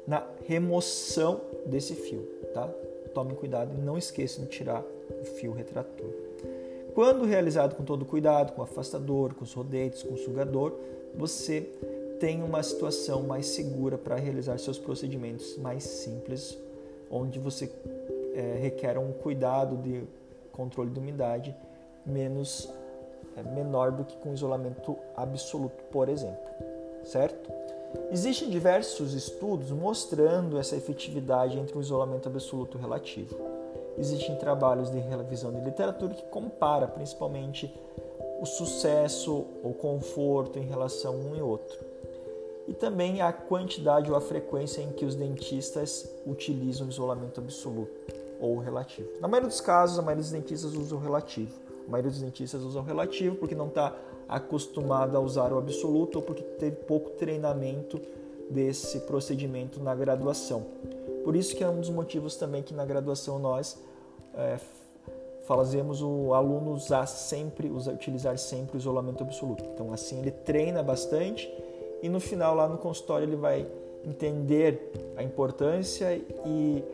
na 0.06 0.20
remoção 0.46 1.40
desse 1.66 1.94
fio, 1.94 2.22
tá? 2.52 2.68
Tomem 3.12 3.34
cuidado 3.34 3.72
e 3.74 3.80
não 3.80 3.96
esqueçam 3.96 4.44
de 4.44 4.50
tirar 4.50 4.82
o 5.20 5.24
fio 5.24 5.52
retrator. 5.52 6.10
Quando 6.94 7.24
realizado 7.24 7.74
com 7.74 7.84
todo 7.84 8.04
cuidado, 8.04 8.52
com 8.52 8.62
afastador, 8.62 9.34
com 9.34 9.42
os 9.42 9.52
rodetes, 9.52 10.02
com 10.02 10.14
o 10.14 10.16
sugador, 10.16 10.74
você 11.14 11.68
tem 12.20 12.42
uma 12.42 12.62
situação 12.62 13.22
mais 13.22 13.46
segura 13.46 13.98
para 13.98 14.16
realizar 14.16 14.58
seus 14.58 14.78
procedimentos 14.78 15.56
mais 15.58 15.82
simples, 15.82 16.56
onde 17.10 17.38
você 17.38 17.70
é, 18.34 18.58
requer 18.60 18.96
um 18.98 19.12
cuidado 19.12 19.76
de 19.76 20.04
controle 20.52 20.90
de 20.90 20.98
umidade 20.98 21.54
menos 22.06 22.70
é, 23.36 23.42
menor 23.42 23.90
do 23.90 24.04
que 24.04 24.16
com 24.18 24.32
isolamento 24.32 24.96
absoluto, 25.16 25.82
por 25.90 26.08
exemplo, 26.08 26.38
certo? 27.02 27.50
Existem 28.10 28.48
diversos 28.48 29.12
estudos 29.12 29.70
mostrando 29.70 30.58
essa 30.58 30.76
efetividade 30.76 31.58
entre 31.58 31.76
o 31.76 31.80
isolamento 31.80 32.28
absoluto 32.28 32.78
e 32.78 32.80
relativo. 32.80 33.36
Existem 33.98 34.36
trabalhos 34.36 34.90
de 34.90 34.98
revisão 34.98 35.52
de 35.52 35.60
literatura 35.60 36.14
que 36.14 36.24
compara 36.24 36.86
principalmente 36.86 37.72
o 38.40 38.46
sucesso 38.46 39.46
ou 39.62 39.72
conforto 39.74 40.58
em 40.58 40.66
relação 40.66 41.14
um 41.14 41.36
e 41.36 41.42
outro. 41.42 41.78
E 42.66 42.72
também 42.72 43.20
a 43.20 43.32
quantidade 43.32 44.10
ou 44.10 44.16
a 44.16 44.20
frequência 44.20 44.80
em 44.80 44.90
que 44.90 45.04
os 45.04 45.14
dentistas 45.14 46.08
utilizam 46.26 46.88
isolamento 46.88 47.40
absoluto 47.40 48.14
ou 48.40 48.58
relativo. 48.58 49.08
Na 49.20 49.28
maioria 49.28 49.48
dos 49.48 49.60
casos, 49.60 49.98
a 49.98 50.02
maioria 50.02 50.22
dos 50.22 50.32
dentistas 50.32 50.74
usa 50.74 50.94
o 50.94 50.98
relativo. 50.98 51.63
A 51.86 51.90
maioria 51.90 52.10
dos 52.10 52.20
dentistas 52.20 52.62
usa 52.62 52.80
o 52.80 52.82
relativo 52.82 53.36
porque 53.36 53.54
não 53.54 53.68
está 53.68 53.94
acostumado 54.28 55.16
a 55.16 55.20
usar 55.20 55.52
o 55.52 55.58
absoluto 55.58 56.16
ou 56.16 56.22
porque 56.22 56.42
teve 56.42 56.76
pouco 56.76 57.10
treinamento 57.10 58.00
desse 58.50 59.00
procedimento 59.00 59.82
na 59.82 59.94
graduação. 59.94 60.64
Por 61.24 61.36
isso 61.36 61.56
que 61.56 61.64
é 61.64 61.68
um 61.68 61.80
dos 61.80 61.90
motivos 61.90 62.36
também 62.36 62.62
que 62.62 62.74
na 62.74 62.84
graduação 62.84 63.38
nós 63.38 63.78
é, 64.34 64.58
fazemos 65.44 66.02
o 66.02 66.34
aluno 66.34 66.72
usar 66.72 67.06
sempre, 67.06 67.68
usar, 67.68 67.92
utilizar 67.92 68.36
sempre 68.38 68.76
o 68.76 68.78
isolamento 68.78 69.22
absoluto. 69.22 69.64
Então 69.72 69.92
assim 69.92 70.20
ele 70.20 70.30
treina 70.30 70.82
bastante 70.82 71.50
e 72.02 72.08
no 72.08 72.20
final 72.20 72.54
lá 72.54 72.68
no 72.68 72.78
consultório 72.78 73.26
ele 73.26 73.36
vai 73.36 73.66
entender 74.04 75.12
a 75.16 75.22
importância 75.22 76.14
e 76.44 76.84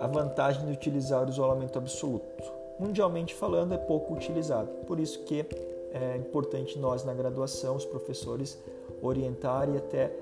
a 0.00 0.06
vantagem 0.06 0.64
de 0.66 0.72
utilizar 0.72 1.26
o 1.26 1.28
isolamento 1.28 1.78
absoluto. 1.78 2.55
Mundialmente 2.78 3.34
falando 3.34 3.72
é 3.72 3.78
pouco 3.78 4.14
utilizado, 4.14 4.68
por 4.86 5.00
isso 5.00 5.20
que 5.24 5.46
é 5.92 6.16
importante 6.16 6.78
nós 6.78 7.04
na 7.04 7.14
graduação, 7.14 7.74
os 7.74 7.84
professores 7.84 8.58
orientar 9.00 9.68
e 9.68 9.76
até 9.76 10.12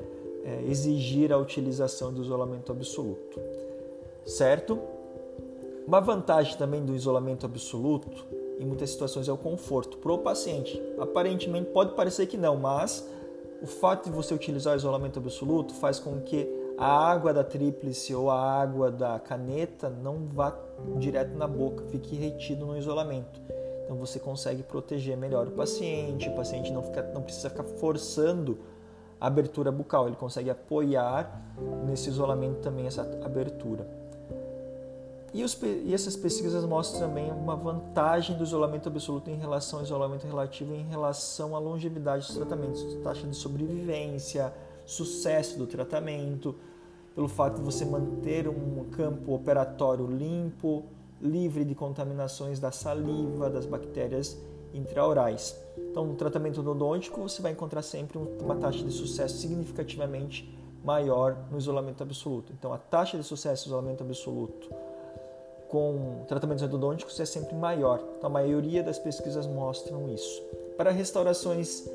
é, 0.44 0.62
exigir 0.68 1.32
a 1.32 1.38
utilização 1.38 2.12
do 2.12 2.22
isolamento 2.22 2.70
absoluto, 2.70 3.40
certo? 4.24 4.78
Uma 5.86 6.00
vantagem 6.00 6.56
também 6.56 6.84
do 6.84 6.94
isolamento 6.94 7.44
absoluto, 7.44 8.24
em 8.58 8.64
muitas 8.64 8.90
situações, 8.90 9.28
é 9.28 9.32
o 9.32 9.36
conforto 9.36 9.98
para 9.98 10.12
o 10.12 10.18
paciente. 10.18 10.80
Aparentemente 10.98 11.70
pode 11.70 11.94
parecer 11.94 12.26
que 12.26 12.36
não, 12.36 12.56
mas 12.56 13.06
o 13.60 13.66
fato 13.66 14.08
de 14.08 14.14
você 14.14 14.32
utilizar 14.32 14.74
o 14.74 14.76
isolamento 14.76 15.18
absoluto 15.18 15.74
faz 15.74 15.98
com 15.98 16.20
que 16.20 16.48
a 16.78 16.86
água 16.86 17.32
da 17.32 17.44
tríplice 17.44 18.14
ou 18.14 18.30
a 18.30 18.40
água 18.40 18.90
da 18.90 19.18
caneta 19.18 19.88
não 19.88 20.26
vá 20.26 20.50
direto 20.98 21.36
na 21.36 21.46
boca, 21.46 21.84
fique 21.86 22.16
retido 22.16 22.66
no 22.66 22.76
isolamento. 22.76 23.40
Então 23.84 23.96
você 23.96 24.18
consegue 24.18 24.62
proteger 24.62 25.16
melhor 25.16 25.48
o 25.48 25.50
paciente, 25.50 26.28
o 26.28 26.34
paciente 26.34 26.72
não, 26.72 26.82
fica, 26.82 27.02
não 27.14 27.22
precisa 27.22 27.50
ficar 27.50 27.64
forçando 27.64 28.58
a 29.20 29.26
abertura 29.26 29.70
bucal, 29.70 30.06
ele 30.06 30.16
consegue 30.16 30.50
apoiar 30.50 31.42
nesse 31.86 32.08
isolamento 32.08 32.60
também 32.60 32.86
essa 32.86 33.02
abertura. 33.24 33.86
E, 35.34 35.42
os, 35.42 35.60
e, 35.62 35.92
essas 35.92 36.14
pesquisas 36.14 36.64
mostram 36.64 37.08
também 37.08 37.30
uma 37.32 37.56
vantagem 37.56 38.36
do 38.36 38.44
isolamento 38.44 38.88
absoluto 38.88 39.28
em 39.30 39.34
relação 39.34 39.80
ao 39.80 39.84
isolamento 39.84 40.24
relativo 40.24 40.72
em 40.74 40.84
relação 40.84 41.56
à 41.56 41.58
longevidade 41.58 42.24
dos 42.24 42.36
tratamentos, 42.36 42.84
taxa 43.02 43.26
de 43.26 43.34
sobrevivência, 43.34 44.52
sucesso 44.86 45.58
do 45.58 45.66
tratamento, 45.66 46.54
pelo 47.14 47.28
fato 47.28 47.56
de 47.56 47.62
você 47.62 47.84
manter 47.84 48.48
um 48.48 48.84
campo 48.90 49.34
operatório 49.34 50.06
limpo, 50.06 50.84
livre 51.20 51.64
de 51.64 51.74
contaminações 51.74 52.58
da 52.58 52.70
saliva, 52.70 53.48
das 53.48 53.66
bactérias 53.66 54.36
intraorais. 54.74 55.56
Então, 55.78 56.04
no 56.04 56.14
tratamento 56.14 56.60
odontológico, 56.60 57.20
você 57.22 57.40
vai 57.40 57.52
encontrar 57.52 57.82
sempre 57.82 58.18
uma 58.18 58.56
taxa 58.56 58.84
de 58.84 58.90
sucesso 58.90 59.36
significativamente 59.36 60.52
maior 60.84 61.36
no 61.50 61.56
isolamento 61.56 62.02
absoluto. 62.02 62.52
Então, 62.52 62.72
a 62.72 62.78
taxa 62.78 63.16
de 63.16 63.22
sucesso 63.22 63.68
no 63.68 63.76
isolamento 63.76 64.02
absoluto 64.02 64.68
com 65.68 66.24
tratamentos 66.28 66.62
endodônticos 66.62 67.18
é 67.18 67.24
sempre 67.24 67.54
maior. 67.54 68.02
Então, 68.18 68.28
a 68.28 68.32
maioria 68.32 68.82
das 68.82 68.98
pesquisas 68.98 69.46
mostram 69.46 70.08
isso. 70.08 70.42
Para 70.76 70.90
restaurações 70.90 71.88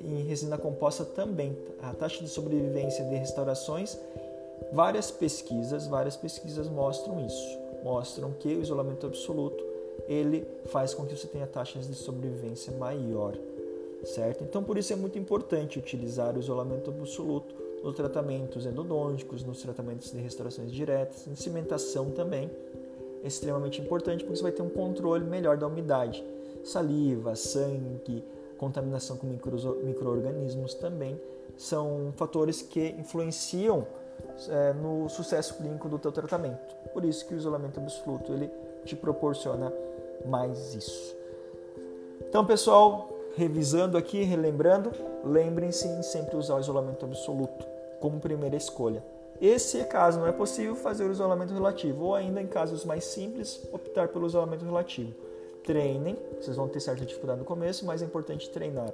em 0.00 0.22
resina 0.22 0.56
composta 0.56 1.04
também, 1.04 1.56
a 1.82 1.92
taxa 1.94 2.22
de 2.22 2.28
sobrevivência 2.28 3.04
de 3.04 3.14
restaurações, 3.16 3.98
várias 4.72 5.10
pesquisas, 5.10 5.86
várias 5.86 6.16
pesquisas 6.16 6.68
mostram 6.68 7.24
isso. 7.24 7.58
Mostram 7.82 8.32
que 8.32 8.48
o 8.48 8.60
isolamento 8.60 9.06
absoluto 9.06 9.64
ele 10.06 10.46
faz 10.66 10.94
com 10.94 11.06
que 11.06 11.16
você 11.16 11.26
tenha 11.26 11.46
taxas 11.46 11.86
de 11.86 11.94
sobrevivência 11.94 12.72
maior, 12.72 13.36
certo? 14.04 14.44
Então 14.44 14.62
por 14.62 14.76
isso 14.78 14.92
é 14.92 14.96
muito 14.96 15.18
importante 15.18 15.78
utilizar 15.78 16.36
o 16.36 16.40
isolamento 16.40 16.90
absoluto 16.90 17.54
nos 17.82 17.96
tratamentos 17.96 18.66
endodônticos, 18.66 19.42
nos 19.42 19.62
tratamentos 19.62 20.10
de 20.10 20.18
restaurações 20.18 20.70
diretas, 20.70 21.26
em 21.26 21.34
cimentação 21.34 22.10
também. 22.10 22.50
É 23.22 23.28
extremamente 23.28 23.80
importante 23.80 24.24
porque 24.24 24.36
você 24.36 24.42
vai 24.42 24.52
ter 24.52 24.62
um 24.62 24.68
controle 24.68 25.24
melhor 25.24 25.56
da 25.56 25.66
umidade. 25.66 26.24
Saliva, 26.64 27.34
sangue, 27.36 28.24
contaminação 28.58 29.16
com 29.16 29.26
micro-organismos 29.26 30.74
também 30.74 31.18
são 31.56 32.12
fatores 32.16 32.62
que 32.62 32.94
influenciam 32.98 33.86
é, 34.48 34.72
no 34.72 35.08
sucesso 35.08 35.54
clínico 35.54 35.88
do 35.88 35.98
teu 35.98 36.12
tratamento. 36.12 36.74
Por 36.92 37.04
isso 37.04 37.26
que 37.26 37.34
o 37.34 37.36
isolamento 37.36 37.80
absoluto 37.80 38.32
ele 38.32 38.50
te 38.84 38.96
proporciona 38.96 39.72
mais 40.26 40.74
isso. 40.74 41.16
Então, 42.28 42.44
pessoal, 42.44 43.08
revisando 43.36 43.96
aqui, 43.96 44.22
relembrando, 44.22 44.92
lembrem-se 45.24 45.88
em 45.88 46.02
sempre 46.02 46.36
usar 46.36 46.56
o 46.56 46.60
isolamento 46.60 47.04
absoluto 47.04 47.66
como 48.00 48.20
primeira 48.20 48.56
escolha. 48.56 49.02
Esse 49.40 49.84
caso 49.84 50.18
não 50.20 50.26
é 50.26 50.32
possível 50.32 50.76
fazer 50.76 51.04
o 51.04 51.12
isolamento 51.12 51.54
relativo, 51.54 52.04
ou 52.04 52.14
ainda 52.14 52.42
em 52.42 52.46
casos 52.46 52.84
mais 52.84 53.04
simples, 53.04 53.66
optar 53.72 54.08
pelo 54.08 54.26
isolamento 54.26 54.64
relativo. 54.64 55.14
Treinem, 55.64 56.16
vocês 56.38 56.56
vão 56.56 56.68
ter 56.68 56.80
certa 56.80 57.04
dificuldade 57.04 57.38
no 57.38 57.44
começo, 57.44 57.86
mas 57.86 58.02
é 58.02 58.04
importante 58.04 58.50
treinar. 58.50 58.92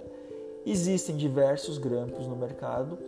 Existem 0.64 1.16
diversos 1.16 1.78
grampos 1.78 2.26
no 2.26 2.36
mercado. 2.36 2.98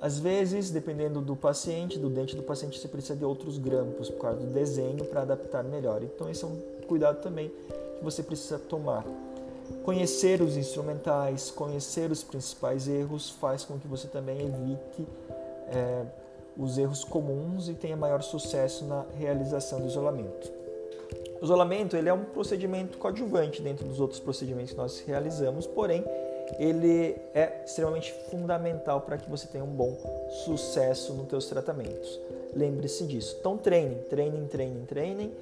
Às 0.00 0.18
vezes, 0.18 0.70
dependendo 0.70 1.20
do 1.22 1.34
paciente, 1.34 1.98
do 1.98 2.10
dente 2.10 2.36
do 2.36 2.42
paciente, 2.42 2.78
você 2.78 2.86
precisa 2.86 3.16
de 3.16 3.24
outros 3.24 3.56
grampos 3.56 4.10
por 4.10 4.20
causa 4.20 4.40
do 4.40 4.46
desenho 4.46 5.04
para 5.06 5.22
adaptar 5.22 5.64
melhor. 5.64 6.02
Então, 6.02 6.28
esse 6.28 6.44
é 6.44 6.46
um 6.46 6.56
cuidado 6.86 7.22
também 7.22 7.50
que 7.98 8.04
você 8.04 8.22
precisa 8.22 8.58
tomar. 8.58 9.04
Conhecer 9.82 10.42
os 10.42 10.56
instrumentais, 10.56 11.50
conhecer 11.50 12.10
os 12.10 12.22
principais 12.22 12.86
erros 12.86 13.30
faz 13.30 13.64
com 13.64 13.78
que 13.78 13.88
você 13.88 14.06
também 14.06 14.38
evite 14.40 15.08
é, 15.68 16.04
os 16.56 16.78
erros 16.78 17.02
comuns 17.02 17.68
e 17.68 17.74
tenha 17.74 17.96
maior 17.96 18.22
sucesso 18.22 18.84
na 18.84 19.04
realização 19.18 19.80
do 19.80 19.86
isolamento. 19.86 20.52
O 21.40 21.44
isolamento 21.44 21.96
ele 21.96 22.08
é 22.08 22.12
um 22.12 22.24
procedimento 22.24 22.98
coadjuvante 22.98 23.60
dentro 23.60 23.86
dos 23.86 24.00
outros 24.00 24.20
procedimentos 24.20 24.72
que 24.72 24.76
nós 24.76 25.00
realizamos, 25.00 25.66
porém 25.66 26.04
ele 26.58 27.16
é 27.34 27.62
extremamente 27.64 28.12
fundamental 28.30 29.00
para 29.00 29.18
que 29.18 29.28
você 29.30 29.46
tenha 29.46 29.64
um 29.64 29.74
bom 29.74 29.96
sucesso 30.44 31.12
nos 31.14 31.28
seus 31.28 31.46
tratamentos. 31.46 32.18
Lembre-se 32.54 33.04
disso. 33.06 33.36
Então 33.40 33.56
treinem, 33.56 33.98
treinem, 34.08 34.46
treinem, 34.46 34.84
treinem. 34.86 35.32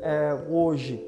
É, 0.00 0.36
hoje 0.50 1.04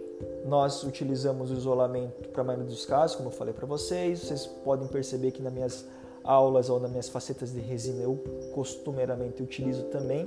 nós 0.47 0.83
utilizamos 0.83 1.51
o 1.51 1.55
isolamento 1.55 2.29
para 2.31 2.43
a 2.43 2.45
maioria 2.45 2.69
dos 2.69 2.85
casos, 2.87 3.17
como 3.17 3.29
eu 3.29 3.33
falei 3.33 3.53
para 3.53 3.67
vocês. 3.67 4.21
Vocês 4.21 4.47
podem 4.47 4.89
perceber 4.89 5.31
que 5.31 5.43
nas 5.43 5.53
minhas 5.53 5.85
aulas 6.25 6.71
ou 6.71 6.81
nas 6.81 6.91
minhas 6.91 7.09
facetas 7.09 7.53
de 7.53 7.61
resina 7.61 8.03
eu 8.03 8.19
costumeiramente 8.55 9.43
utilizo 9.43 9.85
também 9.85 10.27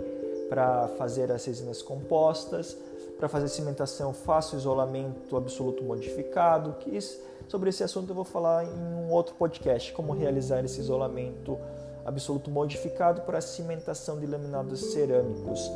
para 0.49 0.87
fazer 0.89 1.31
as 1.31 1.43
resinas 1.45 1.81
compostas. 1.81 2.77
Para 3.17 3.29
fazer 3.29 3.47
cimentação, 3.47 4.13
faço 4.13 4.55
isolamento 4.55 5.37
absoluto 5.37 5.83
modificado. 5.83 6.73
Que 6.79 6.97
sobre 7.47 7.69
esse 7.69 7.83
assunto 7.83 8.09
eu 8.09 8.15
vou 8.15 8.25
falar 8.25 8.65
em 8.65 8.69
um 8.69 9.11
outro 9.11 9.35
podcast, 9.35 9.91
como 9.93 10.13
realizar 10.13 10.63
esse 10.63 10.79
isolamento 10.79 11.57
absoluto 12.05 12.51
modificado 12.51 13.21
para 13.21 13.41
cimentação 13.41 14.19
de 14.19 14.27
laminados 14.27 14.93
cerâmicos 14.93 15.69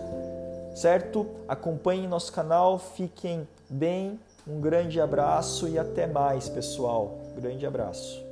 certo? 0.80 1.28
Acompanhem 1.48 2.08
nosso 2.08 2.32
canal, 2.32 2.80
fiquem 2.80 3.48
bem, 3.70 4.20
um 4.48 4.60
grande 4.62 5.00
abraço 5.00 5.68
e 5.68 5.78
até 5.78 6.08
mais, 6.08 6.48
pessoal. 6.48 7.20
Grande 7.36 7.66
abraço. 7.66 8.29